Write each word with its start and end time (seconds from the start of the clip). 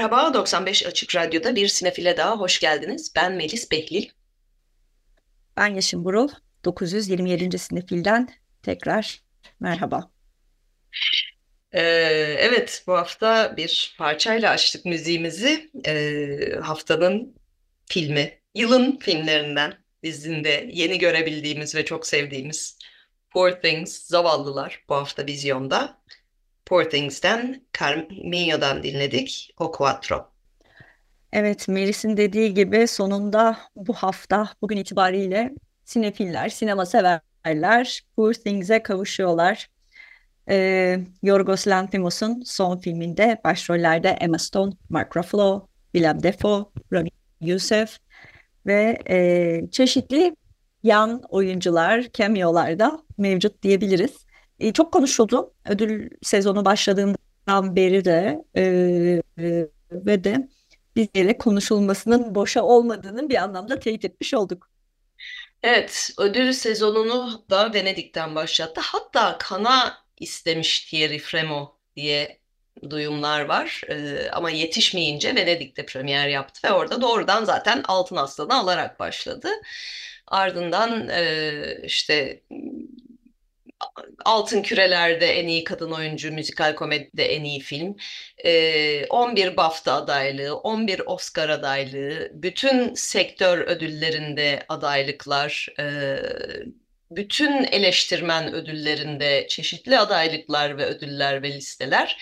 Merhaba, 0.00 0.34
95 0.34 0.86
Açık 0.86 1.16
Radyo'da 1.16 1.56
bir 1.56 1.68
sinefile 1.68 2.16
daha 2.16 2.36
hoş 2.36 2.60
geldiniz. 2.60 3.12
Ben 3.16 3.32
Melis 3.32 3.70
Behlil. 3.70 4.08
Ben 5.56 5.66
Yeşim 5.66 6.04
Burul. 6.04 6.28
927. 6.64 7.58
sinefilden 7.58 8.28
tekrar 8.62 9.20
merhaba. 9.60 10.10
Ee, 11.72 11.80
evet, 12.38 12.84
bu 12.86 12.92
hafta 12.92 13.56
bir 13.56 13.94
parçayla 13.98 14.50
açtık 14.50 14.84
müziğimizi. 14.84 15.70
Ee, 15.86 16.54
haftanın 16.62 17.34
filmi, 17.86 18.40
yılın 18.54 18.98
filmlerinden 18.98 19.84
dizinde 20.02 20.70
yeni 20.72 20.98
görebildiğimiz 20.98 21.74
ve 21.74 21.84
çok 21.84 22.06
sevdiğimiz 22.06 22.78
Poor 23.30 23.52
Things, 23.52 24.06
Zavallılar 24.06 24.84
bu 24.88 24.94
hafta 24.94 25.26
vizyonda. 25.26 26.00
Poor 26.70 26.84
Things'ten 26.84 27.62
Carminho'dan 27.78 28.82
dinledik 28.82 29.54
O 29.58 29.70
Quattro. 29.70 30.30
Evet, 31.32 31.68
Melis'in 31.68 32.16
dediği 32.16 32.54
gibi 32.54 32.88
sonunda 32.88 33.58
bu 33.76 33.92
hafta, 33.92 34.48
bugün 34.62 34.76
itibariyle 34.76 35.50
sinefiller, 35.84 36.48
sinema 36.48 36.86
severler 36.86 38.02
Poor 38.16 38.34
Things'e 38.34 38.82
kavuşuyorlar. 38.82 39.68
Ee, 40.50 40.98
Yorgos 41.22 41.68
Lanthimos'un 41.68 42.42
son 42.46 42.78
filminde 42.78 43.40
başrollerde 43.44 44.08
Emma 44.08 44.38
Stone, 44.38 44.72
Mark 44.88 45.16
Ruffalo, 45.16 45.66
Willem 45.92 46.22
Dafoe, 46.22 46.64
Rami 46.92 47.10
Youssef 47.40 47.98
ve 48.66 48.98
e, 49.10 49.60
çeşitli 49.70 50.36
yan 50.82 51.22
oyuncular, 51.28 52.06
cameo'lar 52.12 52.78
da 52.78 53.02
mevcut 53.18 53.62
diyebiliriz. 53.62 54.29
E, 54.60 54.72
çok 54.72 54.92
konuşuldu 54.92 55.54
ödül 55.64 56.10
sezonu 56.22 56.64
başladığından 56.64 57.76
beri 57.76 58.04
de 58.04 58.44
e, 58.56 58.62
e, 59.38 59.66
ve 59.92 60.24
de 60.24 60.48
bizlere 60.96 61.38
konuşulmasının 61.38 62.34
boşa 62.34 62.62
olmadığını 62.62 63.28
bir 63.28 63.36
anlamda 63.36 63.78
teyit 63.78 64.04
etmiş 64.04 64.34
olduk. 64.34 64.70
Evet, 65.62 66.10
ödül 66.18 66.52
sezonunu 66.52 67.44
da 67.50 67.74
Venedik'ten 67.74 68.34
başlattı. 68.34 68.80
Hatta 68.84 69.38
Kana 69.38 69.98
istemiş 70.20 70.80
Thierry 70.80 71.18
Fremo 71.18 71.76
diye 71.96 72.40
duyumlar 72.90 73.44
var. 73.44 73.82
Ee, 73.88 74.30
ama 74.32 74.50
yetişmeyince 74.50 75.34
Venedik'te 75.34 75.86
premier 75.86 76.28
yaptı 76.28 76.68
ve 76.68 76.72
orada 76.72 77.02
doğrudan 77.02 77.44
zaten 77.44 77.82
Altın 77.88 78.16
Aslan'ı 78.16 78.54
alarak 78.54 79.00
başladı. 79.00 79.48
Ardından 80.26 81.08
e, 81.08 81.52
işte 81.84 82.42
Altın 84.24 84.62
Küreler'de 84.62 85.26
en 85.26 85.48
iyi 85.48 85.64
kadın 85.64 85.90
oyuncu, 85.90 86.32
müzikal 86.32 86.74
komedide 86.74 87.24
en 87.24 87.44
iyi 87.44 87.60
film, 87.60 87.96
11 89.10 89.56
BAFTA 89.56 89.94
adaylığı, 89.94 90.56
11 90.56 91.02
Oscar 91.06 91.48
adaylığı, 91.48 92.30
bütün 92.32 92.94
sektör 92.94 93.58
ödüllerinde 93.58 94.62
adaylıklar, 94.68 95.68
bütün 97.10 97.64
eleştirmen 97.64 98.54
ödüllerinde 98.54 99.46
çeşitli 99.48 99.98
adaylıklar 99.98 100.78
ve 100.78 100.84
ödüller 100.84 101.42
ve 101.42 101.52
listeler. 101.52 102.16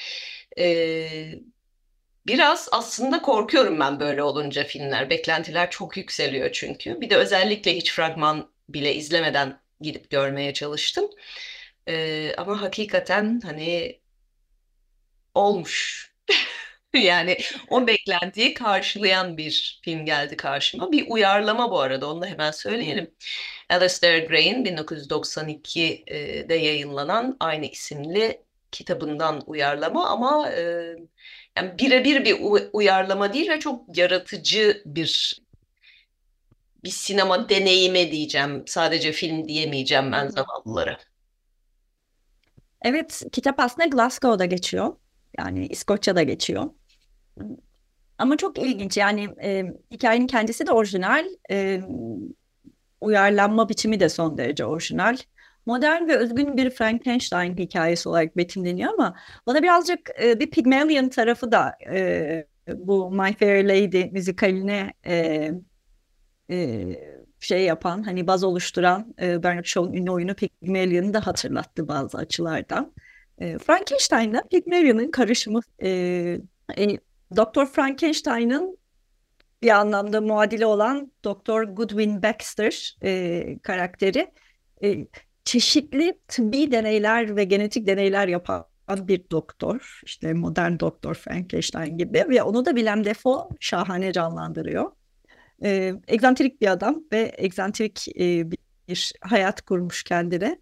Biraz 2.26 2.68
aslında 2.72 3.22
korkuyorum 3.22 3.80
ben 3.80 4.00
böyle 4.00 4.22
olunca 4.22 4.64
filmler. 4.64 5.10
Beklentiler 5.10 5.70
çok 5.70 5.96
yükseliyor 5.96 6.52
çünkü. 6.52 7.00
Bir 7.00 7.10
de 7.10 7.16
özellikle 7.16 7.76
hiç 7.76 7.92
fragman 7.92 8.50
bile 8.68 8.94
izlemeden 8.94 9.60
gidip 9.80 10.10
görmeye 10.10 10.54
çalıştım. 10.54 11.10
Ee, 11.88 12.34
ama 12.36 12.62
hakikaten 12.62 13.40
hani 13.44 14.00
olmuş. 15.34 16.08
Yani 16.94 17.38
o 17.70 17.86
beklentiyi 17.86 18.54
karşılayan 18.54 19.36
bir 19.36 19.80
film 19.84 20.04
geldi 20.04 20.36
karşıma. 20.36 20.92
Bir 20.92 21.06
uyarlama 21.10 21.70
bu 21.70 21.80
arada 21.80 22.10
onu 22.10 22.22
da 22.22 22.26
hemen 22.26 22.50
söyleyelim. 22.50 23.10
Alistair 23.70 24.28
Gray'in 24.28 24.64
1992'de 24.64 26.54
yayınlanan 26.54 27.36
aynı 27.40 27.66
isimli 27.66 28.42
kitabından 28.72 29.42
uyarlama 29.46 30.08
ama 30.08 30.50
e, 30.50 30.62
yani 31.56 31.78
birebir 31.78 32.24
bir 32.24 32.36
uyarlama 32.72 33.32
değil 33.32 33.50
ve 33.50 33.60
çok 33.60 33.98
yaratıcı 33.98 34.82
bir 34.86 35.40
bir 36.84 36.90
sinema 36.90 37.48
deneyimi 37.48 38.12
diyeceğim. 38.12 38.62
Sadece 38.66 39.12
film 39.12 39.48
diyemeyeceğim 39.48 40.12
ben 40.12 40.28
zavallılara. 40.28 40.98
Evet, 42.82 43.22
kitap 43.32 43.60
aslında 43.60 43.86
Glasgow'da 43.86 44.44
geçiyor. 44.44 44.96
Yani 45.38 45.66
İskoçya'da 45.66 46.22
geçiyor. 46.22 46.70
Ama 48.18 48.36
çok 48.36 48.58
ilginç 48.58 48.96
yani 48.96 49.28
e, 49.42 49.64
hikayenin 49.90 50.26
kendisi 50.26 50.66
de 50.66 50.72
orijinal. 50.72 51.26
E, 51.50 51.80
uyarlanma 53.00 53.68
biçimi 53.68 54.00
de 54.00 54.08
son 54.08 54.38
derece 54.38 54.64
orijinal. 54.64 55.16
Modern 55.66 56.08
ve 56.08 56.16
özgün 56.16 56.56
bir 56.56 56.70
Frankenstein 56.70 57.56
hikayesi 57.56 58.08
olarak 58.08 58.36
betimleniyor 58.36 58.92
ama 58.92 59.16
bana 59.46 59.62
birazcık 59.62 60.10
e, 60.22 60.40
bir 60.40 60.50
Pygmalion 60.50 61.08
tarafı 61.08 61.52
da 61.52 61.72
e, 61.92 62.46
bu 62.74 63.10
My 63.10 63.34
Fair 63.34 63.64
Lady 63.64 64.04
müzikaline 64.10 64.92
e, 65.06 65.50
şey 67.40 67.64
yapan 67.64 68.02
hani 68.02 68.26
baz 68.26 68.44
oluşturan 68.44 69.14
e, 69.22 69.42
Bernard 69.42 69.64
Shaw'un 69.64 69.92
ünlü 69.92 70.10
oyunu 70.10 70.34
Pygmalion'u 70.34 71.14
da 71.14 71.26
hatırlattı 71.26 71.88
bazı 71.88 72.18
açılardan. 72.18 72.92
E, 73.38 73.58
Frankenstein'la 73.58 74.42
Pygmalion'un 74.50 75.10
karışımı 75.10 75.60
e, 75.82 75.88
e, 76.78 76.98
Doktor 77.36 77.66
Frankenstein'ın 77.66 78.78
bir 79.62 79.70
anlamda 79.70 80.20
muadili 80.20 80.66
olan 80.66 81.12
Doktor 81.24 81.62
Goodwin 81.62 82.22
Baxter 82.22 82.96
e, 83.02 83.58
karakteri 83.62 84.32
e, 84.84 85.06
çeşitli 85.44 86.18
tıbbi 86.28 86.72
deneyler 86.72 87.36
ve 87.36 87.44
genetik 87.44 87.86
deneyler 87.86 88.28
yapan 88.28 88.64
bir 88.90 89.30
doktor. 89.30 90.00
İşte 90.04 90.34
modern 90.34 90.78
doktor 90.80 91.14
Frankenstein 91.14 91.98
gibi 91.98 92.24
ve 92.28 92.42
onu 92.42 92.64
da 92.64 92.70
Willem 92.70 93.04
Dafoe 93.04 93.48
şahane 93.60 94.12
canlandırıyor 94.12 94.92
e, 95.64 95.94
egzantrik 96.08 96.60
bir 96.60 96.72
adam 96.72 97.02
ve 97.12 97.34
egzantrik 97.38 98.08
e, 98.08 98.50
bir 98.88 99.12
hayat 99.20 99.62
kurmuş 99.62 100.04
kendine. 100.04 100.58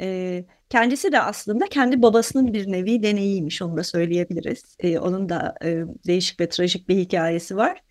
E, 0.00 0.44
kendisi 0.70 1.12
de 1.12 1.20
aslında 1.20 1.66
kendi 1.66 2.02
babasının 2.02 2.52
bir 2.52 2.72
nevi 2.72 3.02
deneyiymiş 3.02 3.62
onu 3.62 3.76
da 3.76 3.84
söyleyebiliriz. 3.84 4.76
E, 4.78 4.98
onun 4.98 5.28
da 5.28 5.54
e, 5.64 5.82
değişik 6.06 6.40
ve 6.40 6.48
trajik 6.48 6.88
bir 6.88 6.96
hikayesi 6.96 7.56
var. 7.56 7.82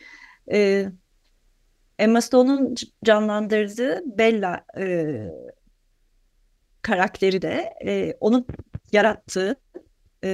E, 0.52 0.88
Emma 2.00 2.22
Stone'un 2.22 2.76
canlandırdığı 3.06 4.02
Bella 4.18 4.66
e, 4.78 5.16
karakteri 6.82 7.42
de 7.42 7.74
e, 7.86 8.18
onun 8.20 8.48
yarattığı 8.92 9.56
e, 10.24 10.30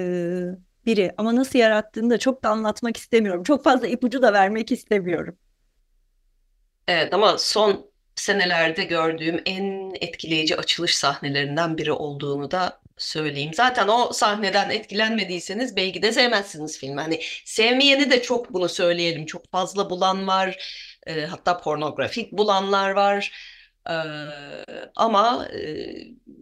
biri. 0.86 1.12
Ama 1.18 1.36
nasıl 1.36 1.60
yarattığını 1.60 2.10
da 2.10 2.18
çok 2.18 2.44
da 2.44 2.50
anlatmak 2.50 2.98
istemiyorum. 2.98 3.44
Çok 3.44 3.64
fazla 3.64 3.88
ipucu 3.88 4.22
da 4.22 4.34
vermek 4.34 4.72
istemiyorum. 4.72 5.38
Evet 6.88 7.14
ama 7.14 7.38
son 7.38 7.92
senelerde 8.16 8.84
gördüğüm 8.84 9.42
en 9.46 9.92
etkileyici 10.02 10.56
açılış 10.58 10.96
sahnelerinden 10.96 11.78
biri 11.78 11.92
olduğunu 11.92 12.52
da 12.52 12.82
söyleyeyim. 12.98 13.54
Zaten 13.54 13.88
o 13.88 14.14
sahneden 14.14 14.70
etkilenmediyseniz 14.70 15.76
belki 15.76 16.02
de 16.02 16.12
sevmezsiniz 16.12 16.80
filmi. 16.80 17.02
Hani 17.02 17.22
sevmeyeni 17.46 18.12
de 18.12 18.22
çok 18.22 18.54
bunu 18.54 18.70
söyleyelim. 18.70 19.26
Çok 19.26 19.52
fazla 19.52 19.90
bulan 19.90 20.28
var. 20.28 20.58
E, 21.08 21.26
hatta 21.26 21.58
pornografik 21.62 22.32
bulanlar 22.32 22.92
var. 22.92 23.32
E, 23.90 23.94
ama 24.96 25.48
e, 25.54 25.88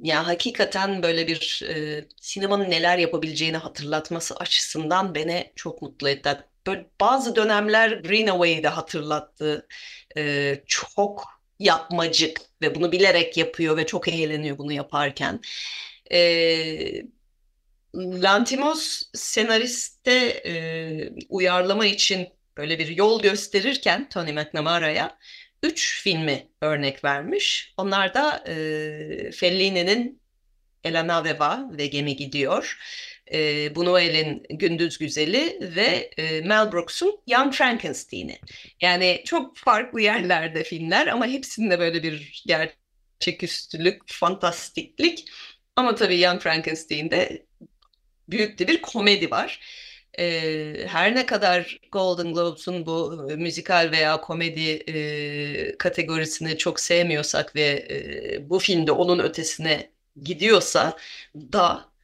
ya 0.03 0.27
hakikaten 0.27 1.03
böyle 1.03 1.27
bir 1.27 1.63
e, 1.69 2.05
sinemanın 2.21 2.69
neler 2.71 2.97
yapabileceğini 2.97 3.57
hatırlatması 3.57 4.35
açısından 4.35 5.15
beni 5.15 5.51
çok 5.55 5.81
mutlu 5.81 6.09
etti. 6.09 6.29
Böyle 6.67 6.89
bazı 7.01 7.35
dönemler 7.35 7.91
Greenaway'i 7.91 8.67
hatırlattı. 8.67 9.67
Ee, 10.17 10.63
çok 10.67 11.23
yapmacık 11.59 12.41
ve 12.61 12.75
bunu 12.75 12.91
bilerek 12.91 13.37
yapıyor 13.37 13.77
ve 13.77 13.85
çok 13.85 14.07
eğleniyor 14.07 14.57
bunu 14.57 14.73
yaparken. 14.73 15.41
Ee, 16.11 17.01
Lantimos 17.95 19.03
senariste 19.13 20.11
e, 20.45 20.53
uyarlama 21.29 21.85
için 21.85 22.29
böyle 22.57 22.79
bir 22.79 22.87
yol 22.87 23.21
gösterirken 23.21 24.09
Tony 24.09 24.31
McNamara'ya 24.31 25.17
üç 25.63 26.01
filmi 26.03 26.47
örnek 26.61 27.03
vermiş. 27.03 27.73
Onlar 27.77 28.13
da 28.13 28.43
e, 28.47 29.31
Fellini'nin 29.31 30.21
Elena 30.83 31.23
Veva 31.23 31.69
ve 31.71 31.87
Gemi 31.87 32.15
Gidiyor, 32.15 32.77
e, 33.31 33.67
Buñuel'in 33.75 34.43
Gündüz 34.49 34.97
Güzeli 34.97 35.59
ve 35.75 36.11
e, 36.17 36.41
Mel 36.41 36.71
Brooks'un 36.71 37.19
Young 37.27 37.53
Frankenstein'i. 37.53 38.39
Yani 38.81 39.21
çok 39.25 39.57
farklı 39.57 40.01
yerlerde 40.01 40.63
filmler 40.63 41.07
ama 41.07 41.27
hepsinde 41.27 41.79
böyle 41.79 42.03
bir 42.03 42.43
gerçeküstülük, 42.47 44.01
fantastiklik. 44.07 45.25
Ama 45.75 45.95
tabii 45.95 46.19
Young 46.19 46.41
Frankenstein'de 46.41 47.45
büyük 48.29 48.59
bir 48.59 48.81
komedi 48.81 49.31
var. 49.31 49.59
E, 50.19 50.87
her 50.87 51.15
ne 51.15 51.25
kadar 51.25 51.79
Golden 51.91 52.33
Globes'un 52.33 52.85
bu 52.85 53.27
e, 53.31 53.35
müzikal 53.35 53.91
veya 53.91 54.21
komedi 54.21 54.69
e, 54.71 55.77
kategorisini 55.77 56.57
çok 56.57 56.79
sevmiyorsak 56.79 57.55
ve 57.55 57.87
e, 57.89 58.49
bu 58.49 58.59
filmde 58.59 58.91
onun 58.91 59.19
ötesine 59.19 59.91
gidiyorsa 60.23 60.97
da 61.35 61.94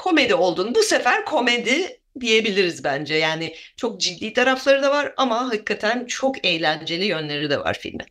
komedi 0.00 0.34
olduğunu 0.34 0.74
bu 0.74 0.82
sefer 0.82 1.24
komedi 1.24 2.00
diyebiliriz 2.20 2.84
bence. 2.84 3.14
Yani 3.14 3.54
çok 3.76 4.00
ciddi 4.00 4.32
tarafları 4.32 4.82
da 4.82 4.90
var 4.90 5.14
ama 5.16 5.48
hakikaten 5.48 6.06
çok 6.06 6.46
eğlenceli 6.46 7.04
yönleri 7.04 7.50
de 7.50 7.58
var 7.58 7.78
filmin. 7.80 8.06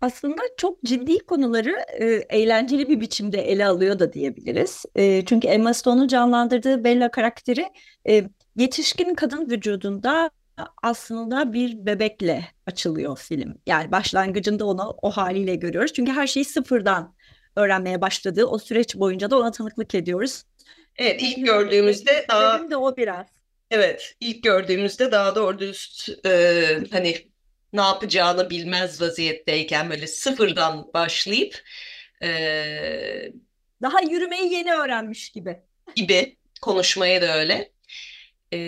Aslında 0.00 0.42
çok 0.56 0.82
ciddi 0.84 1.18
konuları 1.18 1.76
e, 1.98 2.04
eğlenceli 2.38 2.88
bir 2.88 3.00
biçimde 3.00 3.40
ele 3.40 3.66
alıyor 3.66 3.98
da 3.98 4.12
diyebiliriz. 4.12 4.84
E, 4.94 5.24
çünkü 5.24 5.48
Emma 5.48 5.74
Stone'un 5.74 6.08
canlandırdığı 6.08 6.84
Bella 6.84 7.10
karakteri 7.10 7.66
e, 8.08 8.24
yetişkin 8.56 9.14
kadın 9.14 9.50
vücudunda 9.50 10.30
aslında 10.82 11.52
bir 11.52 11.86
bebekle 11.86 12.44
açılıyor 12.66 13.18
film. 13.18 13.58
Yani 13.66 13.92
başlangıcında 13.92 14.66
onu 14.66 14.96
o 15.02 15.10
haliyle 15.10 15.54
görüyoruz. 15.54 15.92
Çünkü 15.92 16.12
her 16.12 16.26
şeyi 16.26 16.44
sıfırdan 16.44 17.14
öğrenmeye 17.56 18.00
başladığı 18.00 18.44
o 18.44 18.58
süreç 18.58 18.96
boyunca 18.96 19.30
da 19.30 19.38
ona 19.38 19.50
tanıklık 19.50 19.94
ediyoruz. 19.94 20.44
Evet 20.98 21.22
ilk 21.22 21.46
gördüğümüzde 21.46 22.26
daha 22.28 22.58
Benim 22.58 22.70
de 22.70 22.76
o 22.76 22.96
biraz. 22.96 23.26
evet 23.70 24.16
ilk 24.20 24.42
gördüğümüzde 24.42 25.12
daha 25.12 25.34
doğru 25.34 25.58
dürüst 25.58 26.08
e, 26.26 26.78
hani 26.92 27.16
ne 27.72 27.80
yapacağını 27.80 28.50
bilmez 28.50 29.00
vaziyetteyken 29.02 29.90
böyle 29.90 30.06
sıfırdan 30.06 30.90
başlayıp 30.94 31.62
e, 32.22 33.32
Daha 33.82 34.00
yürümeyi 34.00 34.52
yeni 34.54 34.74
öğrenmiş 34.74 35.30
gibi. 35.30 35.60
gibi 35.96 36.36
konuşmaya 36.62 37.22
da 37.22 37.38
öyle. 37.38 37.72
E, 38.52 38.58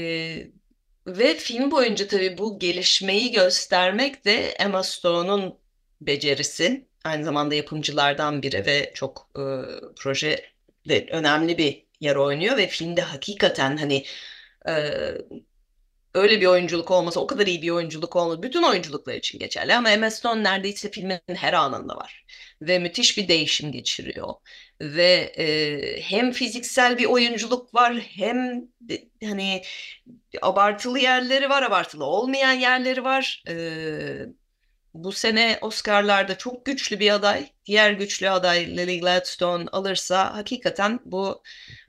ve 1.07 1.35
film 1.35 1.71
boyunca 1.71 2.07
tabii 2.09 2.39
bu 2.39 2.59
gelişmeyi 2.59 3.33
göstermek 3.33 4.25
de 4.25 4.35
Emma 4.51 4.83
Stone'un 4.83 5.59
becerisi. 6.01 6.87
Aynı 7.05 7.25
zamanda 7.25 7.55
yapımcılardan 7.55 8.43
biri 8.43 8.67
ve 8.67 8.93
çok 8.95 9.31
e, 9.37 9.43
projede 9.97 11.07
önemli 11.11 11.59
bir 11.59 11.88
yer 12.00 12.17
oynuyor 12.17 12.56
ve 12.56 12.67
filmde 12.67 13.03
hakikaten 13.03 13.77
hani 13.77 14.05
e, 14.69 14.73
öyle 16.15 16.41
bir 16.41 16.47
oyunculuk 16.47 16.91
olmasa 16.91 17.21
o 17.21 17.27
kadar 17.27 17.47
iyi 17.47 17.62
bir 17.62 17.71
oyunculuk 17.71 18.17
olmaz. 18.17 18.43
Bütün 18.43 18.62
oyunculuklar 18.62 19.15
için 19.15 19.39
geçerli 19.39 19.75
ama 19.75 19.91
Emma 19.91 20.11
Stone 20.11 20.43
neredeyse 20.43 20.91
filmin 20.91 21.21
her 21.35 21.53
anında 21.53 21.97
var. 21.97 22.25
Ve 22.62 22.79
müthiş 22.79 23.19
bir 23.19 23.29
değişim 23.29 23.73
geçiriyor. 23.73 24.35
Ve 24.81 25.33
e, 25.39 26.00
hem 26.03 26.33
fiziksel 26.33 26.99
bir 26.99 27.05
oyunculuk 27.05 27.75
var 27.75 27.97
hem 27.99 28.69
hani 29.25 29.62
abartılı 30.43 30.99
yerleri 30.99 31.51
var, 31.51 31.62
abartılı 31.62 32.05
olmayan 32.05 32.53
yerleri 32.53 33.05
var. 33.05 33.43
E, 33.49 33.55
bu 34.94 35.12
sene 35.12 35.59
Oscar'larda 35.61 36.39
çok 36.39 36.67
güçlü 36.67 37.01
bir 37.01 37.11
aday. 37.11 37.49
Diğer 37.67 37.93
güçlü 37.93 38.31
aday 38.31 38.67
Lily 38.77 39.01
Gladstone 39.01 39.69
alırsa 39.73 40.35
hakikaten 40.35 41.01
bu 41.05 41.43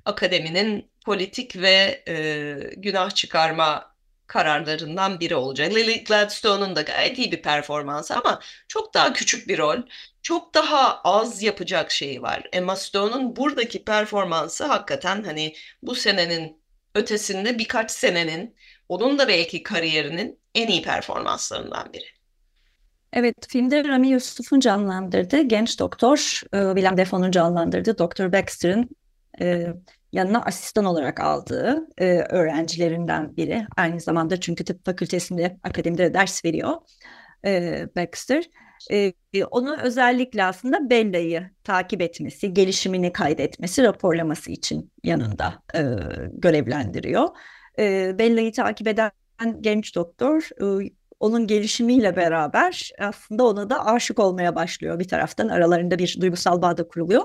akademinin 0.10 0.92
politik 1.06 1.56
ve 1.56 2.04
e, 2.08 2.56
günah 2.78 3.10
çıkarma 3.10 3.96
kararlarından 4.28 5.20
biri 5.20 5.36
olacak. 5.36 5.76
Lily 5.76 6.04
Gladstone'un 6.04 6.76
da 6.76 6.82
gayet 6.82 7.18
iyi 7.18 7.32
bir 7.32 7.42
performansı 7.42 8.16
ama 8.16 8.40
çok 8.68 8.94
daha 8.94 9.14
küçük 9.14 9.48
bir 9.48 9.58
rol, 9.58 9.78
çok 10.22 10.54
daha 10.54 11.02
az 11.04 11.44
yapacak 11.44 11.92
şeyi 11.92 12.22
var. 12.22 12.44
Emma 12.54 12.76
Stone'un 12.76 13.36
buradaki 13.36 13.84
performansı 13.84 14.66
hakikaten 14.66 15.24
hani 15.24 15.54
bu 15.84 15.96
senenin 15.96 16.62
ötesinde 16.96 17.60
birkaç 17.60 17.92
senenin, 17.92 18.56
onun 18.90 19.20
da 19.20 19.28
belki 19.28 19.64
kariyerinin 19.64 20.40
en 20.56 20.68
iyi 20.68 20.82
performanslarından 20.82 21.94
biri. 21.94 22.06
Evet, 23.14 23.36
filmde 23.50 23.84
Rami 23.84 24.08
Yusuf'un 24.08 24.60
canlandırdığı 24.60 25.42
genç 25.42 25.80
doktor, 25.80 26.42
e, 26.54 26.58
Willem 26.76 26.98
Dafoe'nun 26.98 27.32
canlandırdığı 27.32 27.98
Dr. 27.98 28.32
Baxter'ın 28.32 28.90
e, 29.42 29.68
yanına 30.12 30.42
asistan 30.42 30.86
olarak 30.86 31.20
aldığı 31.20 31.88
e, 31.98 32.06
öğrencilerinden 32.30 33.38
biri. 33.38 33.66
Aynı 33.78 34.00
zamanda 34.00 34.40
çünkü 34.40 34.66
tıp 34.66 34.86
fakültesinde, 34.86 35.58
akademide 35.64 36.04
de 36.04 36.14
ders 36.14 36.46
veriyor 36.46 36.76
e, 37.46 37.86
Baxter. 37.96 38.44
E, 38.92 39.14
onu 39.52 39.78
özellikle 39.82 40.44
aslında 40.44 40.90
Bella'yı 40.90 41.50
takip 41.64 42.02
etmesi, 42.02 42.54
gelişimini 42.54 43.14
kaydetmesi, 43.14 43.84
raporlaması 43.84 44.52
için 44.52 44.92
yanında 45.04 45.64
e, 45.76 45.82
görevlendiriyor. 46.34 47.28
E, 47.80 48.16
Bella'yı 48.20 48.52
takip 48.52 48.88
eden 48.88 49.12
genç 49.62 49.96
doktor 49.96 50.50
e, 50.84 50.90
onun 51.20 51.48
gelişimiyle 51.48 52.16
beraber 52.16 52.92
aslında 53.00 53.48
ona 53.48 53.70
da 53.70 53.86
aşık 53.86 54.20
olmaya 54.20 54.56
başlıyor 54.56 55.00
bir 55.00 55.08
taraftan. 55.08 55.48
Aralarında 55.50 56.00
bir 56.00 56.18
duygusal 56.22 56.62
bağ 56.62 56.78
da 56.78 56.88
kuruluyor. 56.88 57.24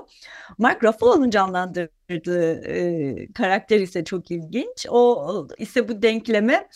Mark 0.57 0.83
Ruffalo'nun 0.83 1.29
canlandırdığı 1.29 2.61
e, 2.67 3.33
karakter 3.33 3.79
ise 3.79 4.03
çok 4.03 4.31
ilginç. 4.31 4.85
O 4.89 5.47
ise 5.57 5.89
bu 5.89 6.01
denkleme 6.01 6.67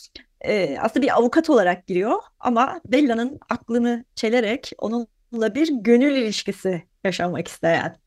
e, 0.42 0.78
aslında 0.80 1.06
bir 1.06 1.18
avukat 1.18 1.50
olarak 1.50 1.88
giriyor 1.88 2.20
ama 2.40 2.82
Bella'nın 2.86 3.40
aklını 3.50 4.06
çelerek 4.16 4.72
onunla 4.78 5.56
bir 5.56 5.68
gönül 5.72 6.16
ilişkisi 6.16 6.84
yaşamak 7.04 7.48
isteyen 7.48 7.98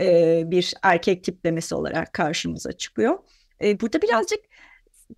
e, 0.00 0.42
bir 0.46 0.74
erkek 0.82 1.24
tiplemesi 1.24 1.74
olarak 1.74 2.12
karşımıza 2.12 2.72
çıkıyor. 2.72 3.18
E, 3.62 3.80
burada 3.80 4.02
birazcık 4.02 4.40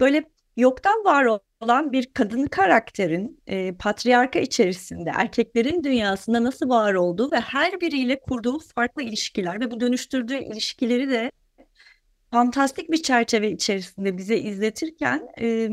böyle 0.00 0.24
yoktan 0.56 1.04
var 1.04 1.24
olan 1.60 1.92
bir 1.92 2.12
kadın 2.14 2.46
karakterin 2.46 3.42
e, 3.46 3.74
patriarka 3.74 4.38
içerisinde 4.38 5.10
erkeklerin 5.14 5.84
dünyasında 5.84 6.44
nasıl 6.44 6.68
var 6.68 6.94
olduğu 6.94 7.32
ve 7.32 7.40
her 7.40 7.80
biriyle 7.80 8.20
kurduğu 8.20 8.58
farklı 8.58 9.02
ilişkiler 9.02 9.60
ve 9.60 9.70
bu 9.70 9.80
dönüştürdüğü 9.80 10.38
ilişkileri 10.38 11.10
de 11.10 11.32
fantastik 12.30 12.90
bir 12.90 13.02
çerçeve 13.02 13.50
içerisinde 13.50 14.18
bize 14.18 14.38
izletirken 14.38 15.28
e, 15.40 15.70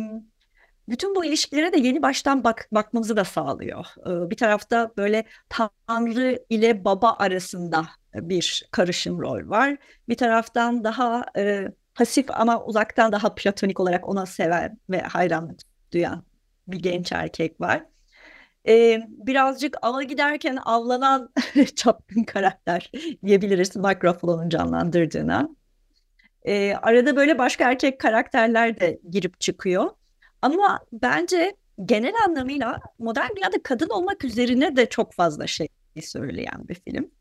bütün 0.90 1.16
bu 1.16 1.26
ilişkilere 1.26 1.74
de 1.74 1.80
yeni 1.80 2.02
baştan 2.02 2.44
bak 2.44 2.68
bakmamızı 2.72 3.18
da 3.18 3.24
sağlıyor. 3.24 3.86
E, 4.08 4.30
bir 4.30 4.38
tarafta 4.38 4.92
böyle 4.98 5.26
Tanrı 5.50 6.46
ile 6.50 6.86
baba 6.86 7.14
arasında 7.20 7.86
bir 8.16 8.68
karışım 8.72 9.22
rol 9.22 9.50
var. 9.50 9.78
Bir 10.10 10.18
taraftan 10.18 10.84
daha 10.84 11.26
e, 11.38 11.68
pasif 11.96 12.26
ama 12.30 12.66
uzaktan 12.66 13.12
daha 13.12 13.36
platonik 13.36 13.80
olarak 13.80 14.10
ona 14.10 14.26
seven 14.26 14.80
ve 14.90 15.02
hayranlık 15.02 15.75
duyan 15.94 16.24
bir 16.68 16.80
genç 16.80 17.12
erkek 17.12 17.62
var. 17.62 17.86
Ee, 18.68 19.08
birazcık 19.08 19.78
ava 19.82 20.04
giderken 20.04 20.58
avlanan 20.66 21.34
çapkın 21.76 22.24
karakter 22.24 22.92
diyebiliriz 23.26 23.76
Mark 23.76 24.06
Ruffalo'nun 24.06 24.50
canlandırdığına. 24.50 25.50
Ee, 26.46 26.74
arada 26.82 27.16
böyle 27.16 27.38
başka 27.38 27.72
erkek 27.72 28.00
karakterler 28.00 28.80
de 28.80 29.00
girip 29.10 29.42
çıkıyor. 29.42 29.90
Ama 30.42 30.80
bence 30.94 31.56
genel 31.86 32.14
anlamıyla 32.28 32.80
modern 33.00 33.36
dünyada 33.36 33.64
kadın 33.64 33.90
olmak 33.90 34.26
üzerine 34.26 34.76
de 34.76 34.90
çok 34.90 35.14
fazla 35.14 35.48
şey 35.48 35.68
söyleyen 36.02 36.68
bir 36.68 36.76
film. 36.76 37.12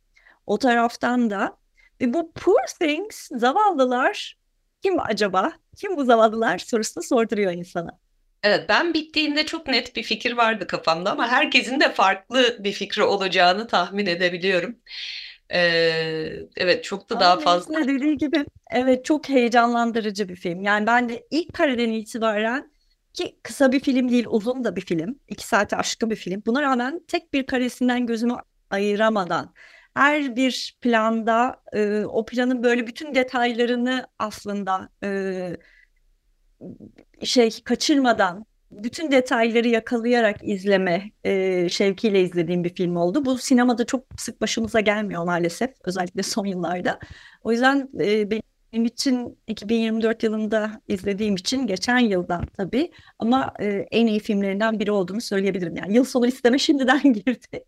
O 0.46 0.58
taraftan 0.58 1.30
da 1.30 1.56
ve 2.00 2.14
bu 2.14 2.32
Poor 2.32 2.66
Things, 2.78 3.28
zavallılar 3.32 4.38
kim 4.82 5.00
acaba? 5.00 5.52
Kim 5.76 5.96
bu 5.96 6.04
zavallılar 6.04 6.58
sorusunu 6.58 7.04
sorduruyor 7.04 7.52
insana. 7.52 7.98
Evet 8.44 8.68
ben 8.68 8.94
bittiğinde 8.94 9.46
çok 9.46 9.66
net 9.66 9.96
bir 9.96 10.02
fikir 10.02 10.32
vardı 10.32 10.66
kafamda 10.66 11.12
ama 11.12 11.28
herkesin 11.28 11.80
de 11.80 11.92
farklı 11.92 12.56
bir 12.64 12.72
fikri 12.72 13.02
olacağını 13.02 13.66
tahmin 13.66 14.06
edebiliyorum. 14.06 14.76
Ee, 15.52 16.30
evet 16.56 16.84
çok 16.84 17.10
da 17.10 17.20
daha 17.20 17.38
fazla. 17.38 17.84
De 17.84 17.88
dediği 17.88 18.16
gibi 18.16 18.44
evet 18.70 19.04
çok 19.04 19.28
heyecanlandırıcı 19.28 20.28
bir 20.28 20.36
film. 20.36 20.62
Yani 20.62 20.86
ben 20.86 21.08
de 21.08 21.26
ilk 21.30 21.54
kareden 21.54 21.90
itibaren 21.90 22.72
ki 23.12 23.38
kısa 23.42 23.72
bir 23.72 23.80
film 23.80 24.08
değil 24.08 24.26
uzun 24.28 24.64
da 24.64 24.76
bir 24.76 24.80
film. 24.80 25.18
iki 25.28 25.46
saate 25.46 25.76
aşkın 25.76 26.10
bir 26.10 26.16
film. 26.16 26.42
Buna 26.46 26.62
rağmen 26.62 27.00
tek 27.08 27.32
bir 27.32 27.46
karesinden 27.46 28.06
gözümü 28.06 28.34
ayıramadan 28.70 29.54
her 29.94 30.36
bir 30.36 30.78
planda 30.80 31.62
e, 31.72 32.04
o 32.04 32.24
planın 32.24 32.62
böyle 32.62 32.86
bütün 32.86 33.14
detaylarını 33.14 34.06
aslında 34.18 34.88
e, 35.04 35.56
şey 37.22 37.50
kaçırmadan 37.64 38.46
bütün 38.70 39.10
detayları 39.10 39.68
yakalayarak 39.68 40.36
izleme 40.42 41.10
e, 41.24 41.68
şevkiyle 41.68 42.22
izlediğim 42.22 42.64
bir 42.64 42.74
film 42.74 42.96
oldu. 42.96 43.24
Bu 43.24 43.38
sinemada 43.38 43.86
çok 43.86 44.04
sık 44.16 44.40
başımıza 44.40 44.80
gelmiyor 44.80 45.24
maalesef 45.24 45.70
özellikle 45.84 46.22
son 46.22 46.46
yıllarda. 46.46 46.98
O 47.44 47.52
yüzden 47.52 47.88
e, 48.00 48.30
benim 48.30 48.84
için 48.84 49.38
2024 49.46 50.22
yılında 50.22 50.80
izlediğim 50.88 51.34
için 51.34 51.66
geçen 51.66 51.98
yıldan 51.98 52.46
tabii 52.46 52.92
ama 53.18 53.52
e, 53.60 53.66
en 53.90 54.06
iyi 54.06 54.20
filmlerinden 54.20 54.78
biri 54.80 54.90
olduğunu 54.90 55.20
söyleyebilirim. 55.20 55.76
Yani 55.76 55.94
yıl 55.94 56.04
sonu 56.04 56.26
listeme 56.26 56.58
şimdiden 56.58 57.02
girdi. 57.12 57.64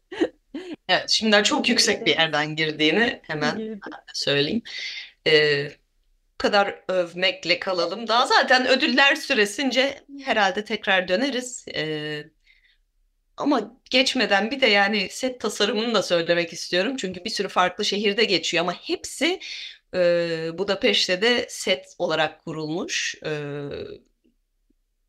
Evet, 0.88 1.10
şimdiden 1.10 1.42
çok 1.42 1.68
yüksek 1.68 2.06
bir 2.06 2.10
yerden 2.10 2.56
girdiğini 2.56 3.20
hemen 3.22 3.80
söyleyeyim. 4.14 4.62
Ee, 5.26 5.68
kadar 6.38 6.84
övmekle 6.88 7.58
kalalım. 7.60 8.08
Daha 8.08 8.26
zaten 8.26 8.66
ödüller 8.68 9.16
süresince 9.16 10.04
herhalde 10.24 10.64
tekrar 10.64 11.08
döneriz. 11.08 11.64
Ee, 11.74 12.24
ama 13.36 13.80
geçmeden 13.90 14.50
bir 14.50 14.60
de 14.60 14.66
yani 14.66 15.08
set 15.10 15.40
tasarımını 15.40 15.94
da 15.94 16.02
söylemek 16.02 16.52
istiyorum. 16.52 16.96
Çünkü 16.96 17.24
bir 17.24 17.30
sürü 17.30 17.48
farklı 17.48 17.84
şehirde 17.84 18.24
geçiyor 18.24 18.64
ama 18.64 18.74
hepsi 18.74 19.40
e, 19.94 20.58
Budapeşte 20.58 21.22
de 21.22 21.46
set 21.48 21.94
olarak 21.98 22.44
kurulmuş. 22.44 23.14
E, 23.26 23.30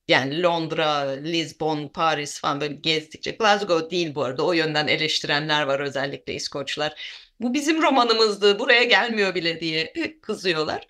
yani 0.08 0.44
Londra, 0.44 1.00
Lisbon, 1.10 1.88
Paris 1.88 2.40
falan 2.40 2.62
böyle 2.62 2.74
gezdikçe. 2.74 3.32
Glasgow 3.32 3.90
değil 3.90 4.16
bu 4.16 4.24
arada. 4.24 4.46
O 4.46 4.54
yönden 4.54 4.88
eleştirenler 4.88 5.64
var 5.64 5.80
özellikle 5.80 6.34
İskoçlar. 6.34 6.94
Bu 7.40 7.54
bizim 7.54 7.82
romanımızdı, 7.82 8.60
buraya 8.60 8.84
gelmiyor 8.84 9.36
bile 9.36 9.60
diye 9.60 9.94
kızıyorlar. 10.22 10.88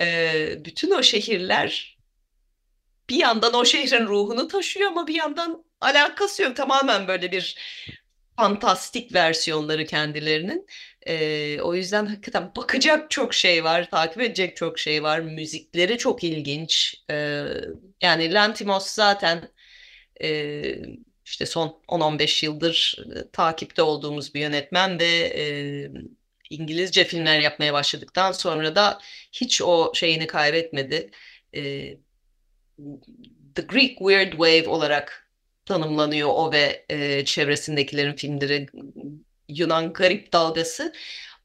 E, 0.00 0.64
bütün 0.64 0.90
o 0.90 1.02
şehirler 1.02 1.96
bir 3.10 3.16
yandan 3.16 3.54
o 3.54 3.64
şehrin 3.64 4.06
ruhunu 4.06 4.48
taşıyor 4.48 4.90
ama 4.90 5.06
bir 5.06 5.14
yandan 5.14 5.64
alakası 5.80 6.42
yok. 6.42 6.56
Tamamen 6.56 7.08
böyle 7.08 7.32
bir 7.32 7.56
fantastik 8.36 9.14
versiyonları 9.14 9.86
kendilerinin. 9.86 10.66
Ee, 11.06 11.60
o 11.60 11.74
yüzden 11.74 12.06
hakikaten 12.06 12.52
bakacak 12.56 13.10
çok 13.10 13.34
şey 13.34 13.64
var, 13.64 13.90
takip 13.90 14.22
edecek 14.22 14.56
çok 14.56 14.78
şey 14.78 15.02
var. 15.02 15.20
Müzikleri 15.20 15.98
çok 15.98 16.24
ilginç. 16.24 16.94
Ee, 17.10 17.44
yani 18.02 18.34
Lantimos 18.34 18.86
zaten 18.86 19.50
e, 20.22 20.62
işte 21.26 21.46
son 21.46 21.80
10-15 21.88 22.44
yıldır 22.44 22.96
takipte 23.32 23.82
olduğumuz 23.82 24.34
bir 24.34 24.40
yönetmen 24.40 25.00
ve 25.00 25.32
e, 25.36 25.44
İngilizce 26.50 27.04
filmler 27.04 27.40
yapmaya 27.40 27.72
başladıktan 27.72 28.32
sonra 28.32 28.76
da 28.76 28.98
hiç 29.32 29.62
o 29.62 29.92
şeyini 29.94 30.26
kaybetmedi. 30.26 31.10
E, 31.54 31.60
The 33.54 33.62
Greek 33.62 33.98
Weird 33.98 34.30
Wave 34.30 34.68
olarak 34.68 35.30
tanımlanıyor 35.64 36.28
o 36.32 36.52
ve 36.52 36.84
e, 36.88 37.24
çevresindekilerin 37.24 38.16
filmleri 38.16 38.66
Yunan 39.48 39.92
garip 39.92 40.32
dalgası. 40.32 40.92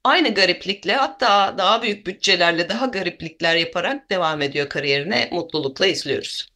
Aynı 0.04 0.34
gariplikle 0.34 0.96
hatta 0.96 1.58
daha 1.58 1.82
büyük 1.82 2.08
bütçelerle 2.08 2.70
daha 2.70 2.86
gariplikler 2.86 3.56
yaparak 3.56 4.10
devam 4.10 4.42
ediyor 4.42 4.70
kariyerine. 4.70 5.30
Mutlulukla 5.32 5.86
izliyoruz. 5.86 6.48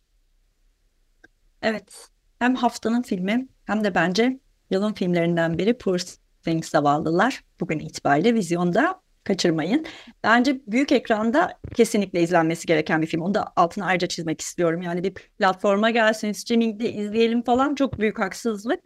Evet. 1.62 2.15
Hem 2.46 2.56
haftanın 2.56 3.02
filmi 3.02 3.48
hem 3.66 3.84
de 3.84 3.96
bence 3.96 4.40
yılın 4.70 4.94
filmlerinden 4.94 5.58
biri 5.58 5.78
Poor 5.78 6.00
Things 6.44 6.70
Zavallılar. 6.70 7.44
Bugün 7.60 7.80
itibariyle 7.80 8.34
vizyonda 8.34 9.02
kaçırmayın. 9.24 9.86
Bence 10.24 10.62
büyük 10.68 10.92
ekranda 10.92 11.60
kesinlikle 11.76 12.22
izlenmesi 12.22 12.68
gereken 12.68 13.02
bir 13.02 13.08
film. 13.08 13.22
Onu 13.22 13.34
da 13.34 13.46
altına 13.56 13.86
ayrıca 13.86 14.08
çizmek 14.08 14.42
istiyorum. 14.42 14.82
Yani 14.82 15.04
bir 15.04 15.14
platforma 15.14 15.90
gelsin, 15.90 16.32
streamingde 16.32 16.94
izleyelim 16.94 17.44
falan 17.44 17.76
çok 17.76 18.00
büyük 18.00 18.20
haksızlık. 18.20 18.80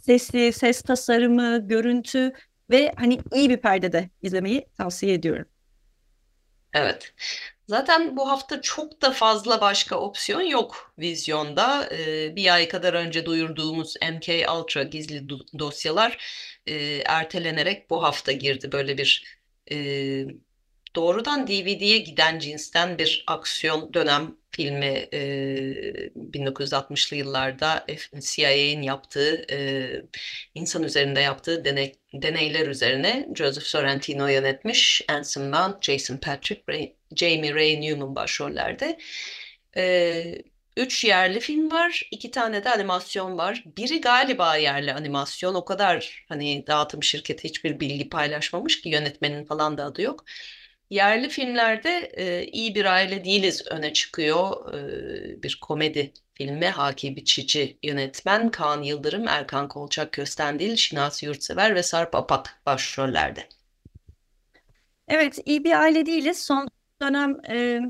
Sesi, 0.00 0.52
ses 0.52 0.82
tasarımı, 0.82 1.68
görüntü 1.68 2.32
ve 2.70 2.92
hani 2.96 3.20
iyi 3.34 3.50
bir 3.50 3.56
perdede 3.56 4.10
izlemeyi 4.22 4.66
tavsiye 4.78 5.14
ediyorum. 5.14 5.46
Evet. 6.72 7.14
Zaten 7.68 8.16
bu 8.16 8.30
hafta 8.30 8.60
çok 8.62 9.02
da 9.02 9.10
fazla 9.10 9.60
başka 9.60 9.96
opsiyon 9.96 10.40
yok 10.40 10.94
vizyonda. 10.98 11.88
Ee, 11.92 12.36
bir 12.36 12.54
ay 12.54 12.68
kadar 12.68 12.94
önce 12.94 13.26
duyurduğumuz 13.26 13.94
MK 14.02 14.28
Ultra 14.56 14.82
gizli 14.82 15.28
dosyalar 15.58 16.18
e, 16.66 16.74
ertelenerek 17.06 17.90
bu 17.90 18.02
hafta 18.02 18.32
girdi. 18.32 18.72
Böyle 18.72 18.98
bir 18.98 19.38
e, 19.72 19.76
doğrudan 20.96 21.46
DVD'ye 21.46 21.98
giden 21.98 22.38
cinsten 22.38 22.98
bir 22.98 23.24
aksiyon 23.26 23.94
dönem 23.94 24.36
filmi 24.50 25.08
e, 25.12 25.18
1960'lı 26.16 27.16
yıllarda 27.16 27.86
CIA'nin 28.20 28.82
yaptığı 28.82 29.46
e, 29.50 29.90
insan 30.54 30.82
üzerinde 30.82 31.20
yaptığı 31.20 31.64
deney, 31.64 31.94
deneyler 32.14 32.66
üzerine 32.66 33.28
Joseph 33.34 33.64
Sorrentino 33.64 34.26
yönetmiş. 34.28 35.02
Anson 35.08 35.44
Mount, 35.44 35.82
Jason 35.84 36.16
Patrick, 36.16 36.62
Ray, 36.68 36.92
Jamie 37.16 37.54
Ray 37.54 37.80
Newman 37.80 38.16
başrollerde. 38.16 38.98
E, 39.76 40.42
üç 40.76 41.04
yerli 41.04 41.40
film 41.40 41.70
var, 41.70 42.02
iki 42.10 42.30
tane 42.30 42.64
de 42.64 42.70
animasyon 42.70 43.38
var. 43.38 43.64
Biri 43.76 44.00
galiba 44.00 44.56
yerli 44.56 44.92
animasyon. 44.92 45.54
O 45.54 45.64
kadar 45.64 46.24
hani 46.28 46.66
dağıtım 46.66 47.02
şirketi 47.02 47.44
hiçbir 47.48 47.80
bilgi 47.80 48.08
paylaşmamış 48.08 48.80
ki 48.80 48.88
yönetmenin 48.88 49.44
falan 49.44 49.78
da 49.78 49.84
adı 49.84 50.02
yok. 50.02 50.24
Yerli 50.92 51.28
filmlerde 51.28 52.12
e, 52.16 52.46
iyi 52.46 52.74
bir 52.74 52.84
aile 52.84 53.24
değiliz 53.24 53.66
öne 53.70 53.92
çıkıyor. 53.92 54.74
E, 54.74 55.42
bir 55.42 55.58
komedi 55.60 56.12
filmi 56.34 56.66
Haki 56.66 57.16
Biçici 57.16 57.78
yönetmen 57.82 58.50
Kaan 58.50 58.82
Yıldırım, 58.82 59.28
Erkan 59.28 59.68
Kolçak 59.68 60.12
Köstendil, 60.12 60.76
Şinasi 60.76 61.26
Yurtsever 61.26 61.74
ve 61.74 61.82
Sarp 61.82 62.14
Apak 62.14 62.60
başrollerde. 62.66 63.48
Evet 65.08 65.38
iyi 65.44 65.64
bir 65.64 65.80
aile 65.80 66.06
değiliz. 66.06 66.42
Son 66.42 66.68
dönem 67.02 67.44
e, 67.50 67.80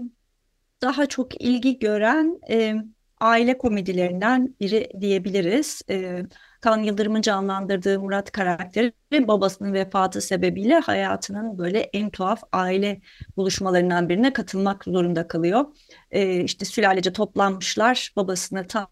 daha 0.82 1.06
çok 1.06 1.42
ilgi 1.42 1.78
gören 1.78 2.40
e, 2.50 2.74
aile 3.20 3.58
komedilerinden 3.58 4.56
biri 4.60 4.90
diyebiliriz. 5.00 5.82
E, 5.90 6.22
Kan 6.62 6.78
Yıldırım'ın 6.82 7.22
canlandırdığı 7.22 8.00
Murat 8.00 8.32
karakteri 8.32 8.92
babasının 9.12 9.72
vefatı 9.72 10.20
sebebiyle 10.20 10.78
hayatının 10.78 11.58
böyle 11.58 11.80
en 11.80 12.10
tuhaf 12.10 12.42
aile 12.52 13.00
buluşmalarından 13.36 14.08
birine 14.08 14.32
katılmak 14.32 14.84
zorunda 14.84 15.28
kalıyor. 15.28 15.64
E, 16.10 16.40
işte 16.44 16.64
sülalece 16.64 17.12
toplanmışlar 17.12 18.12
babasını 18.16 18.66
tam 18.66 18.88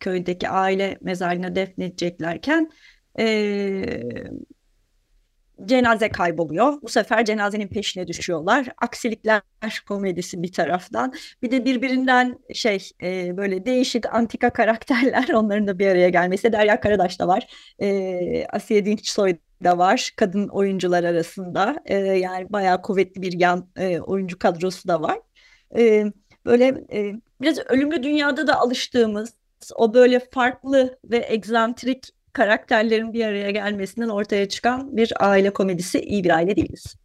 köydeki 0.00 0.48
aile 0.48 0.98
mezarlığına 1.00 1.54
defnedeceklerken 1.54 2.70
e, 3.18 3.24
cenaze 5.64 6.08
kayboluyor. 6.08 6.82
Bu 6.82 6.88
sefer 6.88 7.24
cenazenin 7.24 7.68
peşine 7.68 8.06
düşüyorlar. 8.06 8.68
Aksilikler 8.78 9.42
komedisi 9.88 10.42
bir 10.42 10.52
taraftan. 10.52 11.14
Bir 11.42 11.50
de 11.50 11.64
birbirinden 11.64 12.38
şey 12.54 12.90
e, 13.02 13.36
böyle 13.36 13.66
değişik 13.66 14.14
antika 14.14 14.50
karakterler 14.50 15.28
onların 15.34 15.66
da 15.66 15.78
bir 15.78 15.86
araya 15.86 16.08
gelmesi. 16.08 16.52
Derya 16.52 16.80
Karadaş 16.80 17.20
da 17.20 17.28
var. 17.28 17.46
E, 17.78 18.46
Asiye 18.46 18.84
Dinçsoy 18.84 19.36
da 19.64 19.78
var 19.78 20.10
kadın 20.16 20.48
oyuncular 20.48 21.04
arasında. 21.04 21.76
E, 21.84 21.96
yani 21.96 22.52
bayağı 22.52 22.82
kuvvetli 22.82 23.22
bir 23.22 23.32
yan 23.32 23.68
e, 23.76 24.00
oyuncu 24.00 24.38
kadrosu 24.38 24.88
da 24.88 25.02
var. 25.02 25.18
E, 25.78 26.04
böyle 26.44 26.84
e, 26.92 27.14
biraz 27.40 27.58
ölümlü 27.58 28.02
dünyada 28.02 28.46
da 28.46 28.60
alıştığımız 28.60 29.34
o 29.76 29.94
böyle 29.94 30.20
farklı 30.20 30.98
ve 31.04 31.26
egzantrik 31.28 32.08
karakterlerin 32.32 33.12
bir 33.12 33.24
araya 33.24 33.50
gelmesinden 33.50 34.08
ortaya 34.08 34.48
çıkan 34.48 34.96
bir 34.96 35.12
aile 35.20 35.52
komedisi 35.52 36.00
iyi 36.00 36.24
bir 36.24 36.30
aile 36.30 36.56
değiliz. 36.56 36.96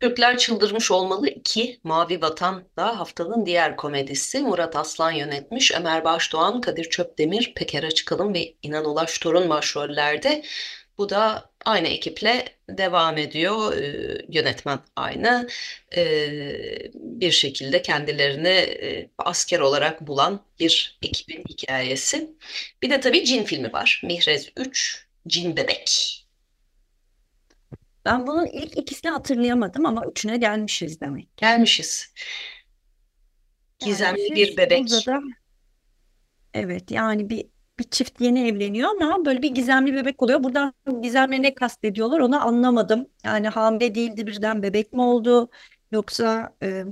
Türkler 0.00 0.38
Çıldırmış 0.38 0.90
Olmalı 0.90 1.28
2 1.28 1.80
Mavi 1.84 2.22
Vatan 2.22 2.64
da 2.76 2.98
haftanın 2.98 3.46
diğer 3.46 3.76
komedisi 3.76 4.40
Murat 4.40 4.76
Aslan 4.76 5.10
yönetmiş. 5.10 5.72
Ömer 5.72 6.04
Başdoğan, 6.04 6.60
Kadir 6.60 6.84
Çöpdemir, 6.84 7.52
Peker 7.56 7.82
Açıkalın 7.82 8.34
ve 8.34 8.54
İnan 8.62 8.84
Ulaş 8.84 9.18
Torun 9.18 9.48
başrollerde. 9.48 10.44
Bu 10.98 11.08
da 11.08 11.50
aynı 11.64 11.88
ekiple 11.88 12.44
devam 12.70 13.18
ediyor. 13.18 13.76
Ee, 13.76 14.24
yönetmen 14.28 14.80
aynı. 14.96 15.48
Ee, 15.96 16.90
bir 16.94 17.30
şekilde 17.30 17.82
kendilerini 17.82 18.48
e, 18.48 19.10
asker 19.18 19.60
olarak 19.60 20.06
bulan 20.06 20.46
bir 20.60 20.98
ekibin 21.02 21.44
hikayesi. 21.48 22.30
Bir 22.82 22.90
de 22.90 23.00
tabii 23.00 23.24
cin 23.24 23.44
filmi 23.44 23.72
var. 23.72 24.00
Mihrez 24.04 24.48
3, 24.56 25.06
Cin 25.28 25.56
Bebek. 25.56 26.20
Ben 28.04 28.26
bunun 28.26 28.46
ilk 28.46 28.78
ikisini 28.78 29.10
hatırlayamadım 29.10 29.86
ama 29.86 30.06
üçüne 30.06 30.36
gelmişiz 30.36 31.00
demek. 31.00 31.36
Gelmişiz. 31.36 32.14
Gizemli 33.78 34.34
bir 34.34 34.56
bebek. 34.56 34.90
Da, 34.90 35.20
evet 36.54 36.90
yani 36.90 37.30
bir 37.30 37.53
bir 37.78 37.84
çift 37.84 38.20
yeni 38.20 38.48
evleniyor 38.48 38.90
ama 38.90 39.24
böyle 39.24 39.42
bir 39.42 39.50
gizemli 39.50 39.94
bebek 39.94 40.22
oluyor. 40.22 40.44
Buradan 40.44 40.74
gizemle 41.02 41.42
ne 41.42 41.54
kastediyorlar 41.54 42.20
onu 42.20 42.46
anlamadım. 42.46 43.06
Yani 43.24 43.48
hamile 43.48 43.94
değildi 43.94 44.26
birden 44.26 44.62
bebek 44.62 44.92
mi 44.92 45.02
oldu 45.02 45.50
yoksa 45.92 46.54
e, 46.62 46.84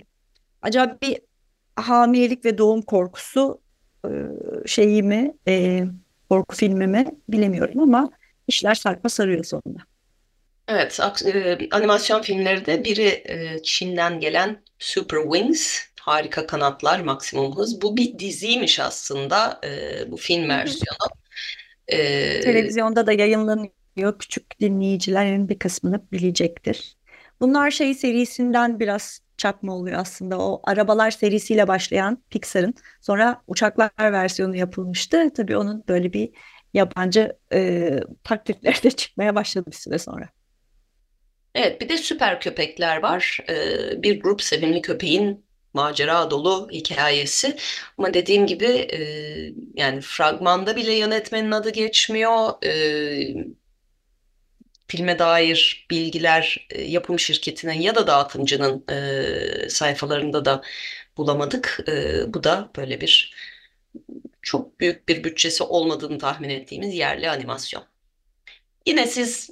acaba 0.63 0.99
bir 1.03 1.19
hamilelik 1.77 2.45
ve 2.45 2.59
doğum 2.59 2.83
korkusu 2.83 3.61
e, 4.05 4.11
şeyi 4.67 5.03
mi 5.03 5.35
e, 5.49 5.85
korku 6.31 6.57
filmi 6.57 6.87
mi 6.87 7.07
bilemiyorum 7.29 7.81
ama 7.81 8.11
işler 8.49 8.75
sarpa 8.75 9.09
sarıyor 9.09 9.45
sonunda. 9.45 9.81
Evet, 10.69 11.01
e, 11.25 11.59
animasyon 11.71 12.23
filmleri 12.23 12.67
de 12.67 12.85
biri 12.85 13.23
e, 13.25 13.63
Çin'den 13.63 14.21
gelen 14.21 14.63
Super 14.79 15.23
Wings, 15.23 15.81
Harika 16.03 16.47
Kanatlar, 16.47 17.01
Maksimum 17.01 17.57
Hız. 17.57 17.83
Bu 17.83 17.97
bir 17.97 18.19
diziymiş 18.19 18.81
aslında 18.81 19.61
e, 19.65 20.11
bu 20.11 20.17
film 20.17 20.49
versiyonu. 20.49 21.09
E, 21.89 22.41
Televizyonda 22.41 23.07
da 23.07 23.13
yayınlanıyor. 23.13 24.19
Küçük 24.19 24.61
dinleyicilerin 24.61 25.49
bir 25.49 25.59
kısmını 25.59 26.07
bilecektir. 26.13 26.97
Bunlar 27.41 27.71
şey 27.71 27.95
serisinden 27.95 28.81
biraz 28.81 29.21
çakma 29.37 29.75
oluyor 29.75 29.99
aslında. 29.99 30.39
O 30.39 30.61
arabalar 30.65 31.11
serisiyle 31.11 31.69
başlayan 31.69 32.23
Pixar'ın 32.31 32.75
sonra 33.01 33.43
uçaklar 33.47 33.91
versiyonu 34.01 34.57
yapılmıştı. 34.57 35.31
Tabii 35.37 35.57
onun 35.57 35.85
böyle 35.89 36.13
bir 36.13 36.31
yabancı 36.75 37.37
e, 37.53 37.91
taklitleri 38.25 38.83
de 38.83 38.91
çıkmaya 38.91 39.35
başladı 39.35 39.71
bir 39.71 39.77
süre 39.77 39.99
sonra. 39.99 40.29
Evet, 41.55 41.81
bir 41.81 41.89
de 41.89 41.97
süper 41.97 42.41
köpekler 42.41 43.03
var. 43.03 43.39
Ee, 43.49 44.03
bir 44.03 44.21
grup 44.21 44.43
sevimli 44.43 44.83
köpeğin 44.83 45.45
macera 45.75 46.31
dolu 46.31 46.69
hikayesi. 46.73 47.57
Ama 47.99 48.15
dediğim 48.15 48.47
gibi 48.47 48.67
e, 48.67 49.01
yani 49.75 50.01
fragmanda 50.01 50.77
bile 50.77 50.93
yönetmenin 50.93 51.51
adı 51.51 51.71
geçmiyor. 51.71 52.65
E, 52.65 52.73
filme 54.89 55.19
dair 55.19 55.87
bilgiler 55.91 56.67
e, 56.71 56.83
yapım 56.83 57.19
şirketinin 57.19 57.81
ya 57.81 57.95
da 57.95 58.07
dağıtımcının 58.07 58.85
e, 58.91 59.69
sayfalarında 59.69 60.45
da 60.45 60.63
bulamadık. 61.17 61.79
E, 61.89 62.25
bu 62.35 62.45
da 62.45 62.71
böyle 62.77 63.01
bir 63.01 63.35
çok 64.43 64.81
büyük 64.81 65.09
bir 65.09 65.25
bütçesi 65.25 65.65
olmadığını 65.65 66.19
tahmin 66.19 66.49
ettiğimiz 66.49 66.95
yerli 66.95 67.31
animasyon. 67.31 67.85
Yine 68.87 69.07
siz 69.07 69.51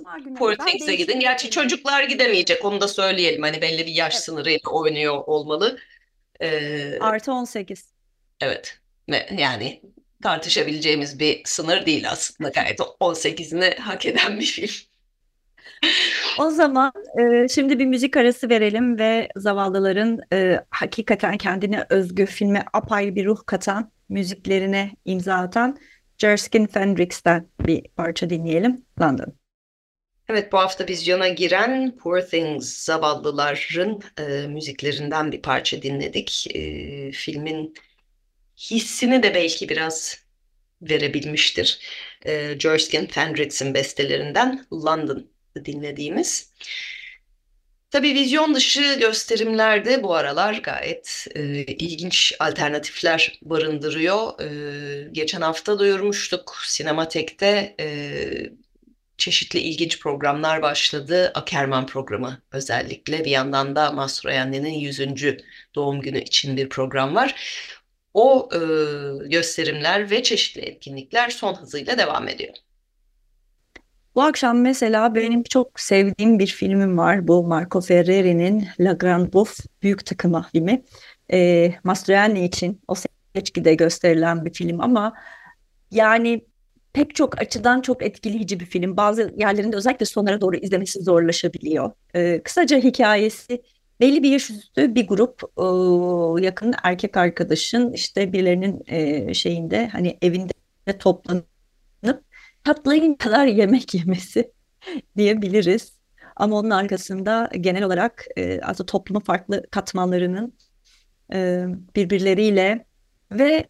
Things'e 0.66 0.94
gidin. 0.94 1.20
Gerçi 1.20 1.50
çocuklar 1.50 2.02
gidemeyecek 2.02 2.64
onu 2.64 2.80
da 2.80 2.88
söyleyelim. 2.88 3.42
Hani 3.42 3.62
belli 3.62 3.86
bir 3.86 3.92
yaş 3.92 4.14
evet. 4.14 4.24
sınırıyla 4.24 4.70
oynuyor 4.70 5.22
olmalı. 5.26 5.78
Ee, 6.40 6.98
Artı 7.00 7.32
18. 7.32 7.84
Evet. 8.40 8.78
Yani 9.38 9.82
tartışabileceğimiz 10.22 11.18
bir 11.18 11.42
sınır 11.44 11.86
değil 11.86 12.10
aslında. 12.10 12.50
Gayet 12.50 12.80
18'ini 12.80 13.78
hak 13.78 14.06
eden 14.06 14.40
bir 14.40 14.46
film. 14.46 14.90
O 16.38 16.50
zaman 16.50 16.92
e, 17.20 17.48
şimdi 17.48 17.78
bir 17.78 17.86
müzik 17.86 18.16
arası 18.16 18.48
verelim 18.48 18.98
ve 18.98 19.28
zavallıların 19.36 20.20
e, 20.32 20.60
hakikaten 20.70 21.38
kendine 21.38 21.86
özgü 21.90 22.26
filme 22.26 22.64
apayrı 22.72 23.14
bir 23.14 23.26
ruh 23.26 23.40
katan 23.46 23.90
müziklerine 24.08 24.90
imza 25.04 25.34
atan 25.34 25.78
Jerskin 26.18 26.66
Fendrix'ten 26.66 27.48
bir 27.60 27.88
parça 27.96 28.30
dinleyelim. 28.30 28.84
London. 29.00 29.39
Evet 30.30 30.52
bu 30.52 30.58
hafta 30.58 30.88
vizyona 30.88 31.28
giren 31.28 31.96
Poor 31.96 32.20
Things 32.20 32.84
zavallıların 32.84 34.02
e, 34.18 34.46
müziklerinden 34.46 35.32
bir 35.32 35.42
parça 35.42 35.82
dinledik. 35.82 36.46
E, 36.54 37.12
filmin 37.12 37.74
hissini 38.56 39.22
de 39.22 39.34
belki 39.34 39.68
biraz 39.68 40.18
verebilmiştir. 40.82 41.80
E, 42.26 42.58
Jerskin 42.58 43.06
Fendrix'in 43.06 43.74
bestelerinden 43.74 44.66
London 44.72 45.30
dinlediğimiz. 45.64 46.52
Tabii 47.90 48.14
vizyon 48.14 48.54
dışı 48.54 48.98
gösterimlerde 49.00 50.02
bu 50.02 50.14
aralar 50.14 50.54
gayet 50.54 51.26
e, 51.34 51.42
ilginç 51.64 52.32
alternatifler 52.38 53.38
barındırıyor. 53.42 54.40
E, 54.40 55.08
geçen 55.12 55.40
hafta 55.40 55.78
duyurmuştuk 55.78 56.56
Sinematek'te 56.64 57.74
e, 57.80 57.86
çeşitli 59.20 59.58
ilginç 59.58 60.00
programlar 60.00 60.62
başladı. 60.62 61.32
Akerman 61.34 61.86
programı 61.86 62.42
özellikle 62.52 63.24
bir 63.24 63.30
yandan 63.30 63.76
da 63.76 63.92
Mastroianni'nin 63.92 64.74
100. 64.74 65.00
doğum 65.74 66.00
günü 66.00 66.20
için 66.20 66.56
bir 66.56 66.68
program 66.68 67.14
var. 67.14 67.34
O 68.14 68.48
e, 68.52 68.58
gösterimler 69.28 70.10
ve 70.10 70.22
çeşitli 70.22 70.60
etkinlikler 70.60 71.30
son 71.30 71.54
hızıyla 71.54 71.98
devam 71.98 72.28
ediyor. 72.28 72.54
Bu 74.14 74.22
akşam 74.22 74.60
mesela 74.60 75.14
benim 75.14 75.42
çok 75.42 75.80
sevdiğim 75.80 76.38
bir 76.38 76.46
filmim 76.46 76.98
var. 76.98 77.28
Bu 77.28 77.46
Marco 77.46 77.80
Ferreri'nin 77.80 78.68
La 78.80 78.92
Grande 78.92 79.32
Bouffe 79.32 79.62
Büyük 79.82 80.06
Tıkıma 80.06 80.48
filmi. 80.52 80.82
E, 81.32 81.72
Mastroianni 81.84 82.44
için 82.44 82.80
o 82.88 82.94
seçkide 83.34 83.74
gösterilen 83.74 84.44
bir 84.44 84.52
film 84.52 84.80
ama 84.80 85.14
yani 85.90 86.44
pek 86.92 87.14
çok 87.14 87.40
açıdan 87.40 87.80
çok 87.80 88.02
etkileyici 88.02 88.60
bir 88.60 88.66
film. 88.66 88.96
Bazı 88.96 89.34
yerlerinde 89.36 89.76
özellikle 89.76 90.06
sonlara 90.06 90.40
doğru 90.40 90.56
izlemesi 90.56 91.00
zorlaşabiliyor. 91.02 91.90
E, 92.14 92.42
kısaca 92.42 92.78
hikayesi 92.78 93.62
belli 94.00 94.22
bir 94.22 94.30
yaş 94.30 94.50
üstü 94.50 94.94
bir 94.94 95.06
grup 95.06 95.42
e, 95.58 95.64
yakın 96.44 96.74
erkek 96.82 97.16
arkadaşın 97.16 97.92
işte 97.92 98.32
birilerinin 98.32 98.82
e, 98.86 99.34
şeyinde 99.34 99.88
hani 99.88 100.18
evinde 100.22 100.52
toplanıp 100.98 101.46
tatlayın 102.64 103.14
kadar 103.14 103.46
yemek 103.46 103.94
yemesi 103.94 104.52
diyebiliriz. 105.16 106.00
Ama 106.36 106.58
onun 106.58 106.70
arkasında 106.70 107.50
genel 107.60 107.82
olarak 107.82 108.24
e, 108.36 108.60
aslında 108.60 108.86
toplumun 108.86 109.20
farklı 109.20 109.62
katmanlarının 109.70 110.54
e, 111.32 111.66
birbirleriyle 111.96 112.84
ve 113.32 113.68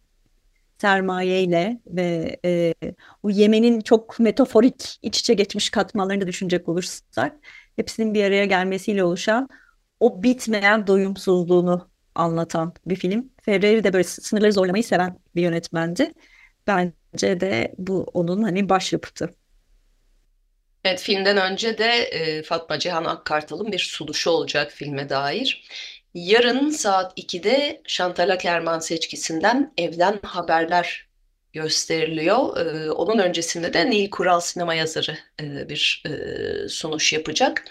sermayeyle 0.81 1.81
ve 1.87 2.37
e, 2.45 2.75
o 3.23 3.31
yemenin 3.31 3.81
çok 3.81 4.21
metaforik 4.21 4.99
iç 5.03 5.21
içe 5.21 5.35
geçmiş 5.35 5.71
katmanlarını 5.71 6.27
düşünecek 6.27 6.69
olursak 6.69 7.37
hepsinin 7.77 8.15
bir 8.15 8.25
araya 8.25 8.45
gelmesiyle 8.45 9.05
oluşan 9.05 9.49
o 10.01 10.23
bitmeyen 10.23 10.87
doyumsuzluğunu 10.87 11.91
anlatan 12.15 12.75
bir 12.87 12.97
film. 12.97 13.33
Ferreri 13.43 13.85
de 13.85 13.93
böyle 13.93 14.05
sınırları 14.05 14.53
zorlamayı 14.53 14.85
seven 14.85 15.19
bir 15.35 15.43
yönetmendi. 15.43 16.13
Bence 16.67 17.41
de 17.41 17.75
bu 17.79 18.07
onun 18.15 18.43
hani 18.43 18.69
başyapıtı. 18.69 19.31
Evet 20.85 21.01
filmden 21.01 21.37
önce 21.53 21.79
de 21.79 21.87
e, 21.87 22.43
Fatma 22.43 22.79
Cihan 22.79 23.05
Akkartal'ın 23.05 23.73
bir 23.73 23.79
sunuşu 23.79 24.31
olacak 24.31 24.73
filme 24.73 25.09
dair. 25.09 25.69
Yarın 26.15 26.71
saat 26.71 27.19
2'de 27.19 27.83
Chantal 27.87 28.31
Akerman 28.31 28.79
seçkisinden 28.79 29.73
Evden 29.77 30.19
Haberler 30.23 31.09
gösteriliyor. 31.53 32.57
Ee, 32.57 32.91
onun 32.91 33.19
öncesinde 33.19 33.73
de 33.73 33.91
Nil 33.91 34.11
Kural 34.11 34.41
sinema 34.41 34.75
yazarı 34.75 35.19
e, 35.41 35.69
bir 35.69 36.03
e, 36.07 36.69
sunuş 36.69 37.13
yapacak. 37.13 37.65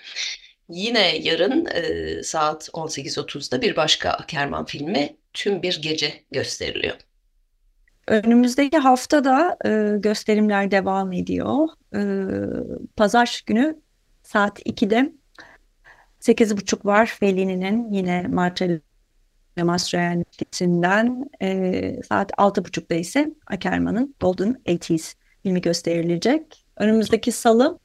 Yine 0.69 1.17
yarın 1.17 1.65
e, 1.65 2.23
saat 2.23 2.69
18.30'da 2.69 3.61
bir 3.61 3.75
başka 3.75 4.09
Akerman 4.09 4.65
filmi 4.65 5.17
Tüm 5.33 5.61
Bir 5.61 5.81
Gece 5.81 6.23
gösteriliyor. 6.31 6.95
Önümüzdeki 8.07 8.77
hafta 8.77 9.23
da 9.23 9.57
e, 9.65 9.97
gösterimler 9.97 10.71
devam 10.71 11.13
ediyor. 11.13 11.67
E, 11.95 12.01
Pazar 12.95 13.43
günü 13.45 13.79
saat 14.23 14.59
2'de 14.59 15.18
8.30 16.21 16.85
var 16.85 17.05
Fellini'nin 17.05 17.93
yine 17.93 18.25
Marcello 18.27 18.79
Mastroianni'sinden 19.57 21.29
e, 21.41 22.01
saat 22.03 22.31
6.30'da 22.31 22.95
ise 22.95 23.33
Ackerman'ın 23.47 24.15
Golden 24.19 24.61
80s 24.65 25.15
filmi 25.43 25.61
gösterilecek. 25.61 26.65
Önümüzdeki 26.77 27.31
salı 27.31 27.79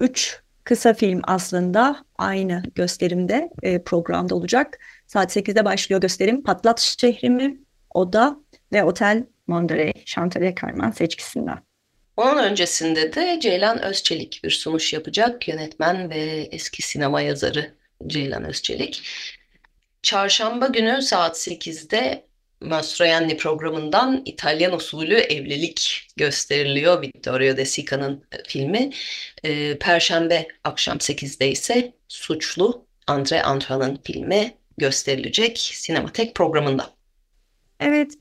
3 0.00 0.34
e, 0.34 0.50
kısa 0.64 0.94
film 0.94 1.20
aslında 1.24 2.04
aynı 2.18 2.62
gösterimde 2.74 3.50
e, 3.62 3.82
programda 3.82 4.34
olacak. 4.34 4.78
Saat 5.06 5.36
8'de 5.36 5.64
başlıyor 5.64 6.00
gösterim. 6.00 6.42
Patlat 6.42 6.80
Şehrimi, 6.80 7.60
Oda 7.94 8.40
ve 8.72 8.84
Otel 8.84 9.26
Monterey 9.46 9.92
Chantal 10.06 10.42
Ackerman 10.42 10.90
seçkisinden. 10.90 11.69
Onun 12.20 12.42
öncesinde 12.42 13.12
de 13.12 13.38
Ceylan 13.40 13.82
Özçelik 13.82 14.40
bir 14.44 14.50
sunuş 14.50 14.92
yapacak. 14.92 15.48
Yönetmen 15.48 16.10
ve 16.10 16.48
eski 16.52 16.82
sinema 16.82 17.20
yazarı 17.20 17.74
Ceylan 18.06 18.44
Özçelik. 18.44 19.02
Çarşamba 20.02 20.66
günü 20.66 21.02
saat 21.02 21.36
8'de 21.36 22.24
Mastroianni 22.60 23.36
programından 23.36 24.22
İtalyan 24.24 24.72
usulü 24.72 25.14
evlilik 25.14 26.08
gösteriliyor. 26.16 27.02
Vittorio 27.02 27.56
De 27.56 27.64
Sica'nın 27.64 28.24
e, 28.32 28.36
filmi. 28.48 28.90
E, 29.44 29.78
Perşembe 29.78 30.48
akşam 30.64 30.96
8'de 30.96 31.50
ise 31.50 31.92
Suçlu 32.08 32.86
Andre 33.06 33.42
Antoine'ın 33.42 34.00
filmi 34.04 34.54
gösterilecek 34.78 35.58
Sinematek 35.58 36.34
programında. 36.34 36.90
Evet, 37.80 38.12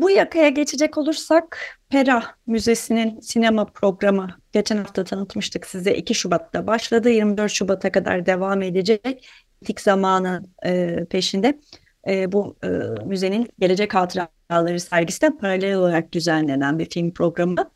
Bu 0.00 0.10
yakaya 0.10 0.48
geçecek 0.48 0.98
olursak 0.98 1.78
Pera 1.88 2.24
Müzesi'nin 2.46 3.20
sinema 3.20 3.64
programı 3.64 4.28
geçen 4.52 4.76
hafta 4.76 5.04
tanıtmıştık 5.04 5.66
size 5.66 5.94
2 5.94 6.14
Şubat'ta 6.14 6.66
başladı 6.66 7.10
24 7.10 7.52
Şubat'a 7.52 7.92
kadar 7.92 8.26
devam 8.26 8.62
edecek 8.62 9.28
tik 9.64 9.80
zamanı 9.80 10.42
e, 10.64 11.04
peşinde 11.10 11.60
e, 12.08 12.32
bu 12.32 12.56
e, 12.64 12.68
müzenin 13.04 13.48
gelecek 13.58 13.94
hatıraları 13.94 14.80
sergisi 14.80 15.30
paralel 15.40 15.74
olarak 15.74 16.12
düzenlenen 16.12 16.78
bir 16.78 16.90
film 16.90 17.12
programı. 17.12 17.70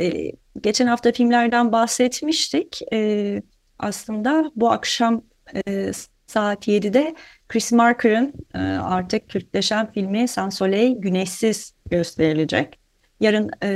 E, 0.00 0.32
geçen 0.60 0.86
hafta 0.86 1.12
filmlerden 1.12 1.72
bahsetmiştik. 1.72 2.80
E, 2.92 3.42
aslında 3.78 4.52
bu 4.56 4.70
akşam 4.70 5.22
e, 5.66 5.92
saat 6.34 6.68
7'de 6.68 7.14
Chris 7.48 7.72
Marker'ın 7.72 8.32
e, 8.54 8.58
artık 8.78 9.28
Kürtleşen 9.28 9.92
filmi 9.92 10.28
Sans 10.28 10.56
Soleil 10.56 10.96
Güneşsiz 10.96 11.74
gösterilecek. 11.90 12.78
Yarın 13.20 13.50
e, 13.62 13.70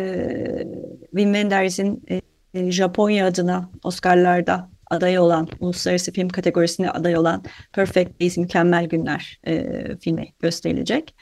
Wim 1.11 1.33
Wenders'in 1.35 2.05
e, 2.55 2.71
Japonya 2.71 3.27
adına 3.27 3.71
Oscar'larda 3.85 4.71
aday 4.91 5.19
olan, 5.19 5.49
uluslararası 5.61 6.13
film 6.13 6.29
kategorisine 6.29 6.91
aday 6.91 7.17
olan 7.17 7.45
Perfect 7.73 8.21
Days 8.21 8.37
Mükemmel 8.37 8.87
Günler 8.87 9.41
e, 9.47 9.65
filmi 10.01 10.29
gösterilecek. 10.39 11.15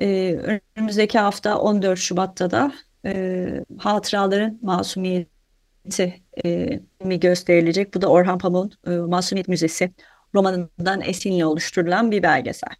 E, 0.00 0.36
önümüzdeki 0.76 1.18
hafta 1.18 1.58
14 1.58 1.98
Şubat'ta 1.98 2.50
da 2.50 2.72
e, 3.06 3.64
Hatıraların 3.78 4.58
Masumiyeti 4.62 6.22
e, 6.44 6.80
mi 7.04 7.20
gösterilecek. 7.20 7.94
Bu 7.94 8.02
da 8.02 8.08
Orhan 8.08 8.38
Pamuk'un 8.38 8.92
e, 8.92 8.96
Masumiyet 8.96 9.48
Müzesi 9.48 9.92
romanından 10.34 11.00
esinle 11.00 11.46
oluşturulan 11.46 12.10
bir 12.10 12.22
belgesel. 12.22 12.74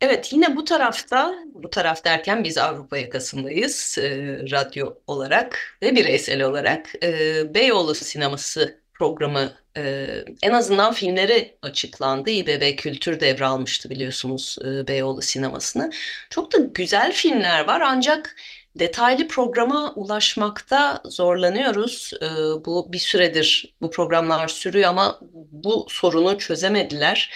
Evet 0.00 0.32
yine 0.32 0.56
bu 0.56 0.64
tarafta, 0.64 1.34
bu 1.54 1.70
taraf 1.70 2.04
derken 2.04 2.44
biz 2.44 2.58
Avrupa 2.58 2.98
yakasındayız 2.98 3.98
e, 3.98 4.10
radyo 4.50 4.94
olarak 5.06 5.78
ve 5.82 5.96
bireysel 5.96 6.42
olarak. 6.42 7.04
E, 7.04 7.54
Beyoğlu 7.54 7.94
sineması 7.94 8.82
programı 8.94 9.52
e, 9.76 10.06
en 10.42 10.52
azından 10.52 10.92
filmleri 10.92 11.56
açıklandı. 11.62 12.30
İBB 12.30 12.76
Kültür 12.76 13.20
devralmıştı 13.20 13.90
biliyorsunuz 13.90 14.58
e, 14.64 14.88
Beyoğlu 14.88 15.22
sinemasını. 15.22 15.90
Çok 16.30 16.52
da 16.52 16.58
güzel 16.58 17.12
filmler 17.12 17.66
var 17.66 17.80
ancak 17.80 18.36
detaylı 18.76 19.28
programa 19.28 19.92
ulaşmakta 19.94 21.02
zorlanıyoruz. 21.04 22.12
E, 22.22 22.26
bu 22.64 22.92
bir 22.92 22.98
süredir 22.98 23.74
bu 23.80 23.90
programlar 23.90 24.48
sürüyor 24.48 24.88
ama 24.88 25.18
bu 25.52 25.86
sorunu 25.88 26.38
çözemediler. 26.38 27.30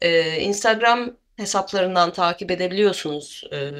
E, 0.00 0.40
Instagram 0.40 1.16
hesaplarından 1.36 2.12
takip 2.12 2.50
edebiliyorsunuz 2.50 3.44
e, 3.52 3.70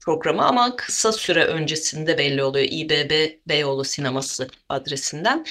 programı 0.00 0.42
ama 0.42 0.76
kısa 0.76 1.12
süre 1.12 1.44
öncesinde 1.44 2.18
belli 2.18 2.42
oluyor 2.42 2.66
İBB 2.70 3.30
Beyoğlu 3.48 3.84
Sineması 3.84 4.48
adresinden. 4.68 5.46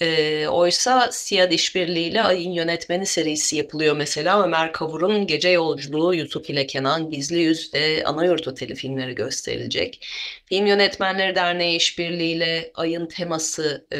E, 0.00 0.46
oysa 0.48 1.12
Siyad 1.12 1.52
İşbirliği 1.52 2.22
Ayın 2.22 2.52
Yönetmeni 2.52 3.06
serisi 3.06 3.56
yapılıyor 3.56 3.96
mesela. 3.96 4.42
Ömer 4.44 4.72
Kavur'un 4.72 5.26
Gece 5.26 5.48
Yolculuğu, 5.48 6.14
Yusuf 6.14 6.50
ile 6.50 6.66
Kenan, 6.66 7.10
Gizli 7.10 7.38
Yüz 7.38 7.74
ve 7.74 8.04
Anayurt 8.04 8.48
Oteli 8.48 8.74
filmleri 8.74 9.14
gösterilecek. 9.14 10.06
Film 10.46 10.66
Yönetmenleri 10.66 11.34
Derneği 11.34 11.76
İşbirliği 11.76 12.70
Ayın 12.74 13.06
teması 13.06 13.86
e, 13.92 13.98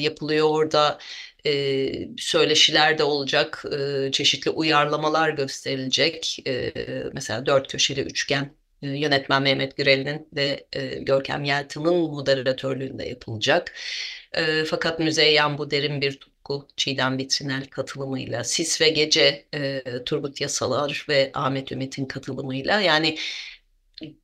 yapılıyor 0.00 0.48
orada. 0.50 0.98
E, 1.46 1.90
söyleşiler 2.18 2.98
de 2.98 3.04
olacak, 3.04 3.64
e, 3.72 4.12
çeşitli 4.12 4.50
uyarlamalar 4.50 5.30
gösterilecek. 5.30 6.38
E, 6.46 6.72
mesela 7.12 7.46
dört 7.46 7.68
köşeli 7.68 8.00
üçgen 8.00 8.54
yönetmen 8.82 9.42
Mehmet 9.42 9.76
Gürel'in 9.76 10.28
ve 10.32 10.66
Görkem 11.00 11.44
Yeltan'ın 11.44 11.94
moderatörlüğünde 11.96 13.08
yapılacak. 13.08 13.74
E, 14.32 14.64
fakat 14.64 14.98
Müzeyyen 14.98 15.58
bu 15.58 15.70
derin 15.70 16.00
bir 16.00 16.12
tutku 16.20 16.68
Çiğdem 16.76 17.18
Vitrinel 17.18 17.66
katılımıyla, 17.66 18.44
Sis 18.44 18.80
ve 18.80 18.88
Gece 18.88 19.44
e, 19.54 19.82
Turgut 20.06 20.40
Yasalar 20.40 21.06
ve 21.08 21.30
Ahmet 21.34 21.72
Ümit'in 21.72 22.06
katılımıyla 22.06 22.80
yani 22.80 23.18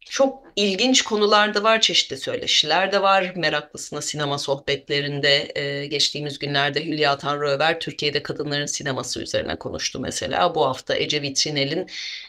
çok 0.01 0.45
ilginç 0.57 1.03
konular 1.03 1.55
da 1.55 1.63
var, 1.63 1.81
çeşitli 1.81 2.17
söyleşiler 2.17 2.93
de 2.93 3.03
var. 3.03 3.33
Meraklısına 3.37 4.03
sinema 4.03 4.39
sohbetlerinde 4.39 5.53
e, 5.55 5.87
geçtiğimiz 5.87 6.39
günlerde 6.39 6.85
Hülya 6.85 7.19
Tanrıöver 7.19 7.81
Türkiye'de 7.81 8.23
kadınların 8.23 8.67
sineması 8.67 9.23
üzerine 9.23 9.57
konuştu 9.57 10.01
mesela. 10.01 10.55
Bu 10.55 10.67
hafta 10.67 10.97
Ece 10.97 11.23
Vitrinel'in 11.23 11.87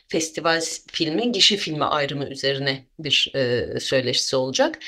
festival 0.08 0.62
filmi, 0.92 1.32
gişi 1.32 1.58
filmi 1.58 1.86
ayrımı 1.86 2.26
üzerine 2.26 2.86
bir 3.00 3.32
e, 3.36 3.80
söyleşisi 3.80 4.36
olacak. 4.36 4.80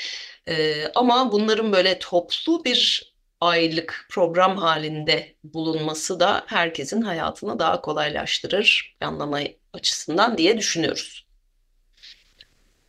E, 0.47 0.87
ama 0.95 1.31
bunların 1.31 1.71
böyle 1.71 1.99
toplu 1.99 2.65
bir 2.65 3.13
aylık 3.41 4.05
program 4.09 4.57
halinde 4.57 5.35
bulunması 5.43 6.19
da 6.19 6.43
herkesin 6.45 7.01
hayatını 7.01 7.59
daha 7.59 7.81
kolaylaştırır 7.81 8.95
planlama 8.99 9.39
açısından 9.73 10.37
diye 10.37 10.57
düşünüyoruz. 10.57 11.27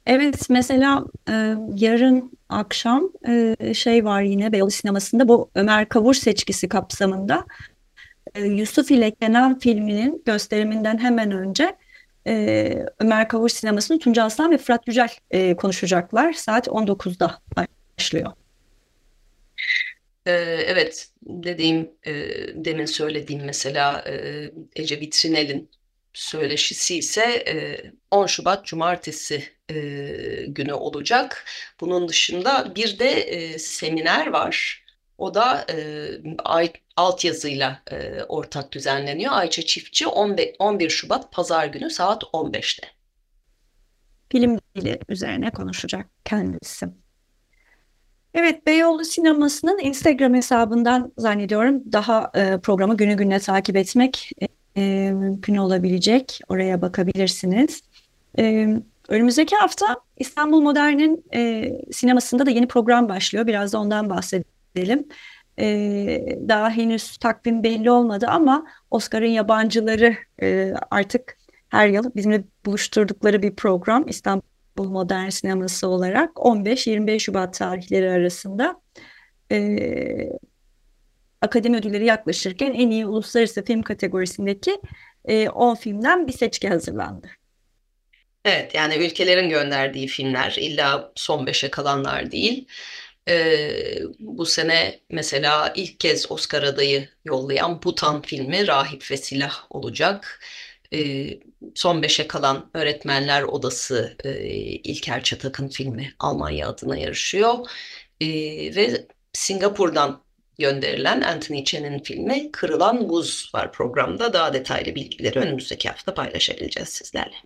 Evet 0.06 0.50
mesela 0.50 1.04
e, 1.28 1.54
yarın 1.76 2.38
akşam 2.48 3.10
e, 3.28 3.74
şey 3.74 4.04
var 4.04 4.22
yine 4.22 4.52
Beyoğlu 4.52 4.70
Sineması'nda 4.70 5.28
bu 5.28 5.50
Ömer 5.54 5.88
Kavur 5.88 6.14
seçkisi 6.14 6.68
kapsamında 6.68 7.44
e, 8.34 8.44
Yusuf 8.44 8.90
ile 8.90 9.10
Kenan 9.10 9.58
filminin 9.58 10.22
gösteriminden 10.26 10.98
hemen 10.98 11.30
önce 11.30 11.76
e, 12.28 12.86
Ömer 12.98 13.28
Kavur 13.28 13.48
Sineması'nın 13.48 13.98
Tunca 13.98 14.22
Aslan 14.22 14.50
ve 14.50 14.58
Fırat 14.58 14.88
Yücel 14.88 15.08
e, 15.30 15.56
konuşacaklar. 15.56 16.32
Saat 16.32 16.66
19'da 16.66 17.40
başlıyor. 17.98 18.32
Ee, 20.26 20.32
evet 20.66 21.08
dediğim 21.22 21.90
e, 22.06 22.12
demin 22.54 22.84
söylediğim 22.84 23.44
mesela 23.44 24.04
e, 24.08 24.44
Ece 24.76 25.00
Vitrinel'in 25.00 25.70
söyleşisi 26.12 26.98
ise 26.98 27.44
10 28.10 28.26
Şubat 28.26 28.66
Cumartesi 28.66 29.44
günü 30.48 30.72
olacak. 30.72 31.44
Bunun 31.80 32.08
dışında 32.08 32.74
bir 32.74 32.98
de 32.98 33.58
seminer 33.58 34.26
var. 34.26 34.84
O 35.18 35.34
da 35.34 35.66
e, 35.70 36.08
altyazıyla 36.96 37.82
ortak 38.28 38.72
düzenleniyor. 38.72 39.32
Ayça 39.32 39.62
Çiftçi 39.62 40.06
11 40.06 40.90
Şubat 40.90 41.32
Pazar 41.32 41.66
günü 41.66 41.90
saat 41.90 42.22
15'te. 42.22 42.88
Film 44.32 44.58
dili 44.76 44.98
üzerine 45.08 45.50
konuşacak 45.50 46.06
kendisi. 46.24 46.86
Evet, 48.34 48.66
Beyoğlu 48.66 49.04
Sineması'nın 49.04 49.78
Instagram 49.78 50.34
hesabından 50.34 51.12
zannediyorum 51.18 51.92
daha 51.92 52.30
e, 52.34 52.60
programı 52.60 52.96
günü 52.96 53.16
gününe 53.16 53.40
takip 53.40 53.76
etmek 53.76 54.30
e, 54.76 55.10
mümkün 55.12 55.56
olabilecek. 55.56 56.40
Oraya 56.48 56.82
bakabilirsiniz. 56.82 57.82
E, 58.38 58.68
önümüzdeki 59.08 59.56
hafta 59.56 59.96
İstanbul 60.16 60.60
Modern'in 60.60 61.24
e, 61.34 61.72
sinemasında 61.92 62.46
da 62.46 62.50
yeni 62.50 62.68
program 62.68 63.08
başlıyor. 63.08 63.46
Biraz 63.46 63.72
da 63.72 63.78
ondan 63.80 64.10
bahsedelim. 64.10 64.57
E, 65.60 65.66
daha 66.48 66.70
henüz 66.70 67.16
takvim 67.16 67.62
belli 67.62 67.90
olmadı 67.90 68.26
ama 68.28 68.66
Oscar'ın 68.90 69.26
yabancıları 69.26 70.16
e, 70.42 70.72
artık 70.90 71.38
her 71.68 71.88
yıl 71.88 72.14
bizimle 72.16 72.44
buluşturdukları 72.66 73.42
bir 73.42 73.56
program 73.56 74.08
İstanbul 74.08 74.44
Modern 74.78 75.28
Sineması 75.28 75.88
olarak 75.88 76.30
15-25 76.30 77.20
Şubat 77.20 77.54
tarihleri 77.54 78.10
arasında 78.10 78.80
e, 79.52 79.78
akademi 81.40 81.76
ödülleri 81.76 82.04
yaklaşırken 82.04 82.72
en 82.72 82.90
iyi 82.90 83.06
uluslararası 83.06 83.64
film 83.64 83.82
kategorisindeki 83.82 84.80
e, 85.24 85.48
10 85.48 85.74
filmden 85.74 86.26
bir 86.26 86.32
seçki 86.32 86.68
hazırlandı. 86.68 87.28
Evet 88.44 88.74
yani 88.74 88.96
ülkelerin 88.96 89.48
gönderdiği 89.48 90.06
filmler 90.06 90.56
illa 90.60 91.12
son 91.14 91.46
beşe 91.46 91.70
kalanlar 91.70 92.30
değil. 92.30 92.66
Ee, 93.28 93.98
bu 94.18 94.46
sene 94.46 95.00
mesela 95.10 95.72
ilk 95.76 96.00
kez 96.00 96.32
Oscar 96.32 96.62
adayı 96.62 97.08
yollayan 97.24 97.82
Butan 97.82 98.22
filmi 98.22 98.66
Rahip 98.66 99.10
ve 99.10 99.16
Silah 99.16 99.66
olacak. 99.70 100.40
Ee, 100.94 101.26
son 101.74 102.02
beşe 102.02 102.26
kalan 102.26 102.70
Öğretmenler 102.74 103.42
Odası 103.42 104.16
e, 104.24 104.30
İlker 104.60 105.22
Çatak'ın 105.22 105.68
filmi 105.68 106.14
Almanya 106.18 106.68
adına 106.68 106.96
yarışıyor. 106.96 107.58
Ee, 108.20 108.26
ve 108.76 109.06
Singapur'dan 109.32 110.22
gönderilen 110.58 111.20
Anthony 111.20 111.64
Chen'in 111.64 111.98
filmi 111.98 112.52
Kırılan 112.52 113.08
Buz 113.08 113.50
var 113.54 113.72
programda. 113.72 114.32
Daha 114.32 114.52
detaylı 114.52 114.94
bilgileri 114.94 115.38
önümüzdeki 115.38 115.88
hafta 115.88 116.14
paylaşabileceğiz 116.14 116.88
sizlerle. 116.88 117.36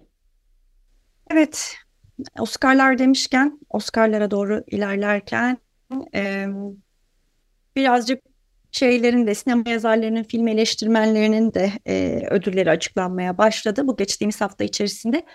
Evet, 1.30 1.74
Oscar'lar 2.40 2.98
demişken, 2.98 3.60
Oscar'lara 3.70 4.30
doğru 4.30 4.64
ilerlerken 4.66 5.58
e, 6.14 6.46
birazcık 7.76 8.22
şeylerin 8.72 9.26
de 9.26 9.34
sinema 9.34 9.70
yazarlarının, 9.70 10.22
film 10.22 10.48
eleştirmenlerinin 10.48 11.54
de 11.54 11.72
e, 11.86 12.26
ödülleri 12.30 12.70
açıklanmaya 12.70 13.38
başladı. 13.38 13.86
Bu 13.86 13.96
geçtiğimiz 13.96 14.40
hafta 14.40 14.64
içerisinde 14.64 15.26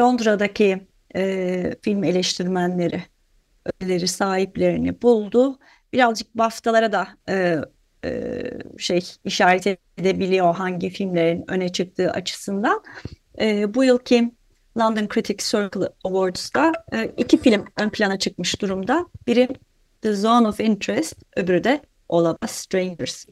Londra'daki 0.00 0.86
e, 1.16 1.74
film 1.82 2.04
eleştirmenleri 2.04 3.02
ödülleri 3.64 4.08
sahiplerini 4.08 5.02
buldu. 5.02 5.58
Birazcık 5.92 6.34
BAFTA'lara 6.34 6.92
da 6.92 7.08
e, 7.28 7.56
e, 8.04 8.42
şey 8.78 9.00
işaret 9.24 9.66
edebiliyor 9.98 10.54
hangi 10.54 10.90
filmlerin 10.90 11.44
öne 11.48 11.72
çıktığı 11.72 12.10
açısından. 12.10 12.82
E, 13.40 13.74
bu 13.74 13.84
yılki 13.84 14.30
London 14.78 15.08
Critics 15.14 15.50
Circle 15.50 15.88
Awards'da 16.04 16.72
e, 16.92 17.12
iki 17.16 17.38
film 17.38 17.64
ön 17.80 17.90
plana 17.90 18.18
çıkmış 18.18 18.60
durumda. 18.60 19.06
Biri 19.26 19.48
The 20.02 20.14
Zone 20.14 20.48
of 20.48 20.60
Interest, 20.60 21.14
öbürü 21.36 21.64
de 21.64 21.80
Us 22.08 22.50
Strangers. 22.50 23.26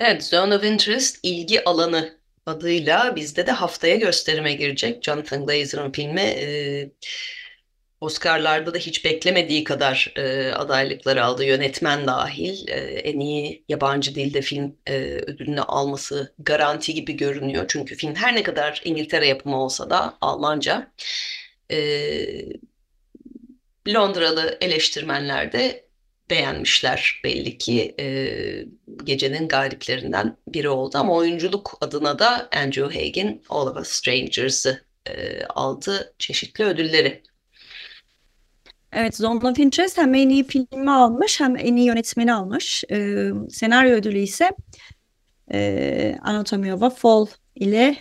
Evet, 0.00 0.24
Zone 0.24 0.54
of 0.54 0.64
Interest 0.64 1.18
ilgi 1.22 1.64
alanı 1.64 2.18
adıyla 2.46 3.16
bizde 3.16 3.46
de 3.46 3.52
haftaya 3.52 3.96
gösterime 3.96 4.52
girecek. 4.52 5.04
Jonathan 5.04 5.46
Glazer'ın 5.46 5.92
filmi 5.92 6.20
e, 6.20 6.90
Oscar'larda 8.00 8.74
da 8.74 8.78
hiç 8.78 9.04
beklemediği 9.04 9.64
kadar 9.64 10.12
e, 10.16 10.52
adaylıkları 10.52 11.24
aldı. 11.24 11.44
Yönetmen 11.44 12.06
dahil 12.06 12.68
e, 12.68 12.74
en 12.80 13.20
iyi 13.20 13.64
yabancı 13.68 14.14
dilde 14.14 14.42
film 14.42 14.76
e, 14.86 14.94
ödülünü 15.02 15.60
alması 15.60 16.34
garanti 16.38 16.94
gibi 16.94 17.12
görünüyor. 17.12 17.64
Çünkü 17.68 17.94
film 17.96 18.14
her 18.14 18.34
ne 18.34 18.42
kadar 18.42 18.82
İngiltere 18.84 19.26
yapımı 19.26 19.62
olsa 19.62 19.90
da 19.90 20.18
Almanca. 20.20 20.92
E, 21.70 21.78
Londralı 23.88 24.58
eleştirmenler 24.60 25.52
de 25.52 25.84
beğenmişler 26.30 27.20
belli 27.24 27.58
ki 27.58 27.94
e, 28.00 28.06
gecenin 29.04 29.48
galiplerinden 29.48 30.36
biri 30.48 30.68
oldu 30.68 30.98
ama 30.98 31.14
oyunculuk 31.14 31.78
adına 31.80 32.18
da 32.18 32.48
Andrew 32.56 33.00
Hagen 33.00 33.42
All 33.48 33.66
of 33.66 33.76
Us 33.76 33.88
Strangers'ı 33.88 34.84
e, 35.06 35.44
aldı 35.44 36.14
çeşitli 36.18 36.64
ödülleri. 36.64 37.22
Evet, 38.92 39.16
Zone 39.16 39.48
of 39.48 39.58
Interest 39.58 39.98
hem 39.98 40.14
en 40.14 40.28
iyi 40.28 40.44
filmi 40.44 40.90
almış 40.90 41.40
hem 41.40 41.56
en 41.56 41.76
iyi 41.76 41.86
yönetmeni 41.86 42.32
almış. 42.32 42.84
E, 42.90 43.28
senaryo 43.50 43.96
ödülü 43.96 44.18
ise 44.18 44.50
e, 45.52 46.18
Anatomy 46.22 46.72
of 46.72 46.82
a 46.82 46.90
Fall 46.90 47.26
ile 47.54 47.96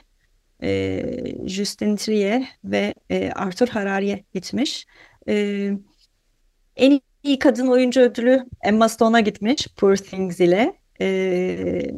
e, 0.63 1.03
Justin 1.45 1.95
Trier 1.95 2.47
ve 2.63 2.93
e, 3.09 3.31
Arthur 3.31 3.67
Harari'ye 3.67 4.23
gitmiş. 4.33 4.85
En 6.75 7.01
iyi 7.23 7.39
kadın 7.39 7.67
oyuncu 7.67 8.01
ödülü 8.01 8.45
Emma 8.63 8.89
Stone'a 8.89 9.19
gitmiş 9.19 9.67
Poor 9.77 9.95
Things 9.95 10.39
ile. 10.39 10.73
E, 11.01 11.91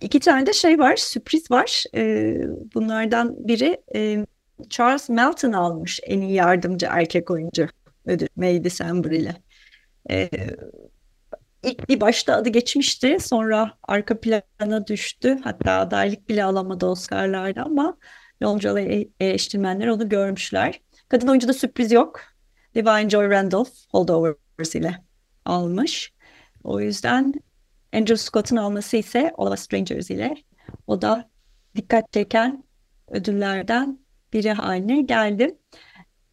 iki 0.00 0.20
tane 0.20 0.46
de 0.46 0.52
şey 0.52 0.78
var, 0.78 0.96
sürpriz 0.96 1.50
var. 1.50 1.84
E, 1.94 2.34
bunlardan 2.74 3.48
biri 3.48 3.80
e, 3.94 4.26
Charles 4.70 5.08
Melton 5.08 5.52
almış 5.52 6.00
en 6.02 6.20
iyi 6.20 6.32
yardımcı 6.32 6.86
erkek 6.90 7.30
oyuncu 7.30 7.68
ödül 8.06 8.28
May 8.36 8.64
December 8.64 9.10
ile. 9.10 9.34
E, 10.10 10.30
ilk 11.62 11.88
bir 11.88 12.00
başta 12.00 12.34
adı 12.36 12.48
geçmişti. 12.48 13.16
Sonra 13.20 13.72
arka 13.82 14.20
plana 14.20 14.86
düştü. 14.86 15.38
Hatta 15.44 15.72
adaylık 15.72 16.28
bile 16.28 16.44
alamadı 16.44 16.86
Oscar'larda 16.86 17.62
ama 17.62 17.98
Londralı 18.42 18.80
eleştirmenler 19.20 19.86
onu 19.86 20.08
görmüşler. 20.08 20.80
Kadın 21.08 21.28
oyuncuda 21.28 21.52
sürpriz 21.52 21.92
yok. 21.92 22.35
Divine 22.76 23.10
Joy 23.10 23.30
Randolph 23.30 23.70
Holdovers 23.90 24.74
ile 24.74 24.94
almış. 25.44 26.12
O 26.64 26.80
yüzden 26.80 27.34
Andrew 27.92 28.16
Scott'un 28.16 28.56
alması 28.56 28.96
ise 28.96 29.32
All 29.38 29.52
of 29.52 29.58
Strangers 29.58 30.10
ile 30.10 30.34
o 30.86 31.02
da 31.02 31.30
dikkat 31.76 32.12
çeken 32.12 32.64
ödüllerden 33.10 33.98
biri 34.32 34.52
haline 34.52 35.02
geldi. 35.02 35.58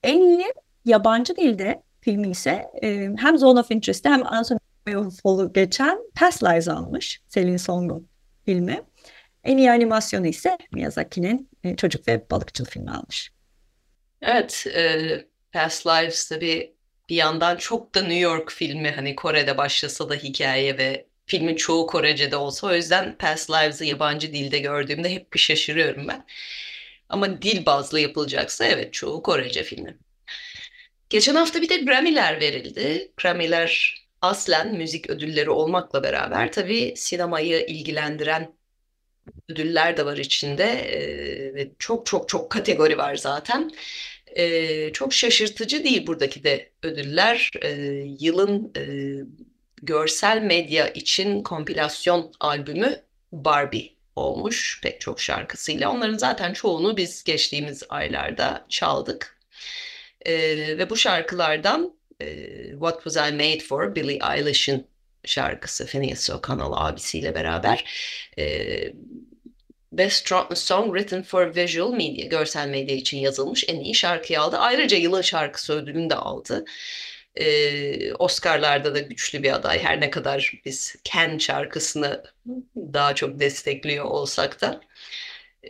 En 0.04 0.20
iyi 0.20 0.54
yabancı 0.86 1.36
dilde 1.36 1.84
filmi 2.02 2.30
ise 2.30 2.66
e, 2.84 3.10
hem 3.18 3.38
Zone 3.38 3.60
of 3.60 3.72
Interest'te 3.72 4.10
hem 4.10 4.28
Anatomy 4.28 4.60
of 4.96 5.22
Fall'u 5.22 5.54
geçen 5.54 6.00
Past 6.16 6.44
Lives 6.44 6.68
almış. 6.68 7.22
Selin 7.28 7.58
Song'un 7.58 8.08
filmi. 8.46 8.82
En 9.44 9.58
iyi 9.58 9.72
animasyonu 9.72 10.28
ise 10.28 10.58
Miyazaki'nin 10.72 11.50
e, 11.64 11.76
çocuk 11.76 12.08
ve 12.08 12.26
balıkçıl 12.32 12.66
filmi 12.66 12.92
almış. 12.92 13.32
Evet, 14.22 14.68
e, 14.76 15.33
Past 15.54 15.88
Lives 15.88 16.30
tabii 16.30 16.74
bir 17.10 17.16
yandan 17.16 17.58
çok 17.58 17.96
da 17.96 18.02
New 18.02 18.20
York 18.20 18.52
filmi 18.52 18.92
hani 18.92 19.16
Kore'de 19.16 19.58
başlasa 19.58 20.10
da 20.10 20.16
hikaye 20.16 20.78
ve 20.78 21.06
filmin 21.26 21.56
çoğu 21.56 21.88
Korece'de 21.88 22.36
olsa 22.36 22.68
o 22.68 22.74
yüzden 22.74 23.18
Past 23.18 23.50
Lives'ı 23.50 23.86
yabancı 23.86 24.34
dilde 24.34 24.60
gördüğümde 24.60 25.10
hep 25.12 25.34
bir 25.34 25.40
şaşırıyorum 25.40 26.08
ben. 26.08 26.26
Ama 27.10 27.42
dil 27.42 27.66
bazlı 27.66 28.00
yapılacaksa 28.00 28.66
evet 28.66 28.94
çoğu 28.94 29.24
Korece 29.24 29.64
filmi. 29.64 29.98
Geçen 31.10 31.36
hafta 31.36 31.62
bir 31.62 31.70
de 31.70 31.78
Grammy'ler 31.78 32.40
verildi. 32.42 33.12
Grammy'ler 33.18 34.04
aslen 34.22 34.76
müzik 34.76 35.10
ödülleri 35.10 35.50
olmakla 35.50 36.04
beraber 36.04 36.52
tabii 36.52 36.94
sinemayı 36.98 37.66
ilgilendiren 37.66 38.54
ödüller 39.50 39.98
de 39.98 40.06
var 40.06 40.18
içinde 40.18 40.64
ee, 40.64 41.54
ve 41.56 41.72
çok 41.80 42.06
çok 42.06 42.30
çok 42.30 42.52
kategori 42.52 42.98
var 42.98 43.16
zaten. 43.16 43.72
Ee, 44.38 44.94
çok 44.94 45.14
şaşırtıcı 45.14 45.84
değil 45.84 46.08
buradaki 46.08 46.44
de 46.44 46.70
ödüller. 46.84 47.52
Ee, 47.62 47.70
yılın 48.20 48.72
e, 48.78 48.84
görsel 49.82 50.42
medya 50.42 50.88
için 50.88 51.44
kompilasyon 51.44 52.34
albümü 52.40 53.02
Barbie 53.32 53.90
olmuş 54.16 54.80
pek 54.84 55.02
çok 55.02 55.22
şarkısıyla. 55.22 55.92
Onların 55.92 56.18
zaten 56.18 56.54
çoğunu 56.54 56.98
biz 56.98 57.24
geçtiğimiz 57.24 57.84
aylarda 57.90 58.66
çaldık. 58.70 59.38
E, 60.26 60.34
ve 60.78 60.90
bu 60.90 60.98
şarkılardan 60.98 61.94
e, 62.22 62.48
What 62.72 63.04
Was 63.04 63.30
I 63.30 63.34
Made 63.34 63.60
For 63.60 63.96
Billie 63.96 64.20
Eilish'in 64.36 64.88
şarkısı 65.26 65.86
Phineas 65.86 66.30
O'Connell 66.30 66.72
abisiyle 66.72 67.36
beraber 67.36 67.86
e, 68.38 68.94
Best 69.98 70.34
Song 70.56 70.88
Written 70.98 71.24
for 71.24 71.56
Visual 71.56 71.92
Media, 71.94 72.26
görsel 72.28 72.68
medya 72.68 72.96
için 72.96 73.18
yazılmış 73.18 73.66
en 73.68 73.80
iyi 73.80 73.96
şarkıyı 73.96 74.42
aldı. 74.42 74.58
Ayrıca 74.58 74.98
yılın 74.98 75.22
şarkısı 75.22 75.74
ödülünü 75.74 76.10
de 76.10 76.16
aldı. 76.16 76.66
Ee, 77.36 78.14
Oscar'larda 78.14 78.96
da 78.96 79.00
güçlü 79.00 79.44
bir 79.44 79.54
aday. 79.54 79.80
Her 79.80 80.02
ne 80.02 80.10
kadar 80.10 80.62
biz 80.66 80.96
Ken 81.04 81.38
şarkısını 81.38 82.24
daha 82.76 83.16
çok 83.16 83.40
destekliyor 83.40 84.06
olsak 84.06 84.62
da. 84.62 84.82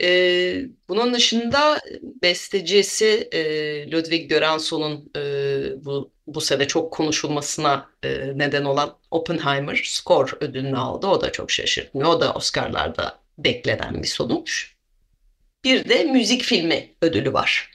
Ee, 0.01 0.65
bunun 0.89 1.13
dışında 1.13 1.81
bestecisi 2.21 3.29
e, 3.31 3.91
Ludwig 3.91 4.29
Göransson'un 4.29 5.11
e, 5.17 5.21
bu 5.85 6.11
bu 6.27 6.41
sene 6.41 6.67
çok 6.67 6.93
konuşulmasına 6.93 7.89
e, 8.03 8.09
neden 8.35 8.63
olan 8.63 8.97
Oppenheimer 9.11 9.81
Score 9.85 10.31
ödülünü 10.41 10.77
aldı. 10.77 11.07
O 11.07 11.21
da 11.21 11.31
çok 11.31 11.51
şaşırtmıyor. 11.51 12.09
O 12.09 12.21
da 12.21 12.33
Oscar'larda 12.33 13.22
beklenen 13.37 14.03
bir 14.03 14.07
sonuç. 14.07 14.75
Bir 15.63 15.89
de 15.89 16.03
müzik 16.03 16.41
filmi 16.41 16.95
ödülü 17.01 17.33
var. 17.33 17.71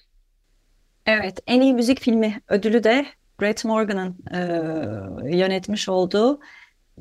Evet, 1.06 1.38
en 1.46 1.60
iyi 1.60 1.74
müzik 1.74 2.00
filmi 2.00 2.40
ödülü 2.48 2.84
de 2.84 3.06
Brett 3.40 3.64
Morgan'ın 3.64 4.18
e, 4.32 4.38
yönetmiş 5.36 5.88
olduğu 5.88 6.40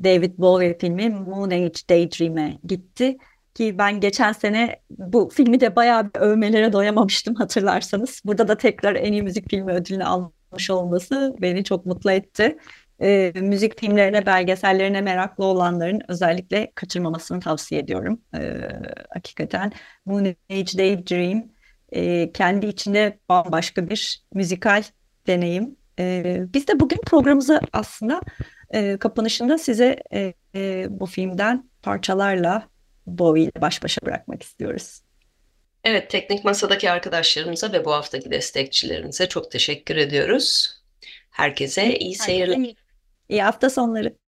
David 0.04 0.38
Bowie 0.38 0.78
filmi 0.78 1.10
Moon 1.10 1.50
Age 1.50 1.72
Daydream'e 1.90 2.58
gitti. 2.64 3.18
Ki 3.54 3.78
ben 3.78 4.00
geçen 4.00 4.32
sene 4.32 4.80
bu 4.90 5.28
filmi 5.32 5.60
de 5.60 5.76
bayağı 5.76 6.04
bir 6.04 6.20
övmelere 6.20 6.72
doyamamıştım 6.72 7.34
hatırlarsanız. 7.34 8.22
Burada 8.24 8.48
da 8.48 8.56
tekrar 8.56 8.94
en 8.94 9.12
iyi 9.12 9.22
müzik 9.22 9.50
filmi 9.50 9.72
ödülünü 9.72 10.04
almış 10.04 10.70
olması 10.70 11.36
beni 11.40 11.64
çok 11.64 11.86
mutlu 11.86 12.10
etti. 12.10 12.58
E, 13.02 13.32
müzik 13.34 13.80
filmlerine, 13.80 14.26
belgesellerine 14.26 15.00
meraklı 15.00 15.44
olanların 15.44 16.00
özellikle 16.08 16.72
kaçırmamasını 16.74 17.40
tavsiye 17.40 17.80
ediyorum. 17.80 18.20
E, 18.34 18.52
hakikaten 19.14 19.72
Moon 20.06 20.24
Age 20.50 20.78
Daydream 20.78 21.44
e, 21.92 22.32
kendi 22.32 22.66
içinde 22.66 23.18
bambaşka 23.28 23.90
bir 23.90 24.24
müzikal 24.34 24.82
deneyim. 25.26 25.76
E, 25.98 26.40
biz 26.54 26.68
de 26.68 26.80
bugün 26.80 27.00
programımızı 27.06 27.60
aslında 27.72 28.20
e, 28.70 28.96
kapanışında 28.96 29.58
size 29.58 30.02
e, 30.12 30.34
e, 30.54 30.86
bu 30.90 31.06
filmden 31.06 31.70
parçalarla 31.82 32.68
Bowie 33.06 33.42
ile 33.42 33.52
baş 33.60 33.82
başa 33.82 34.00
bırakmak 34.06 34.42
istiyoruz. 34.42 35.00
Evet, 35.84 36.10
Teknik 36.10 36.44
Masa'daki 36.44 36.90
arkadaşlarımıza 36.90 37.72
ve 37.72 37.84
bu 37.84 37.92
haftaki 37.92 38.30
destekçilerimize 38.30 39.28
çok 39.28 39.50
teşekkür 39.50 39.96
ediyoruz. 39.96 40.74
Herkese 41.30 41.98
iyi 41.98 42.14
seyirler. 42.14 42.74
İyi 43.28 43.42
hafta 43.42 43.70
sonları. 43.70 44.18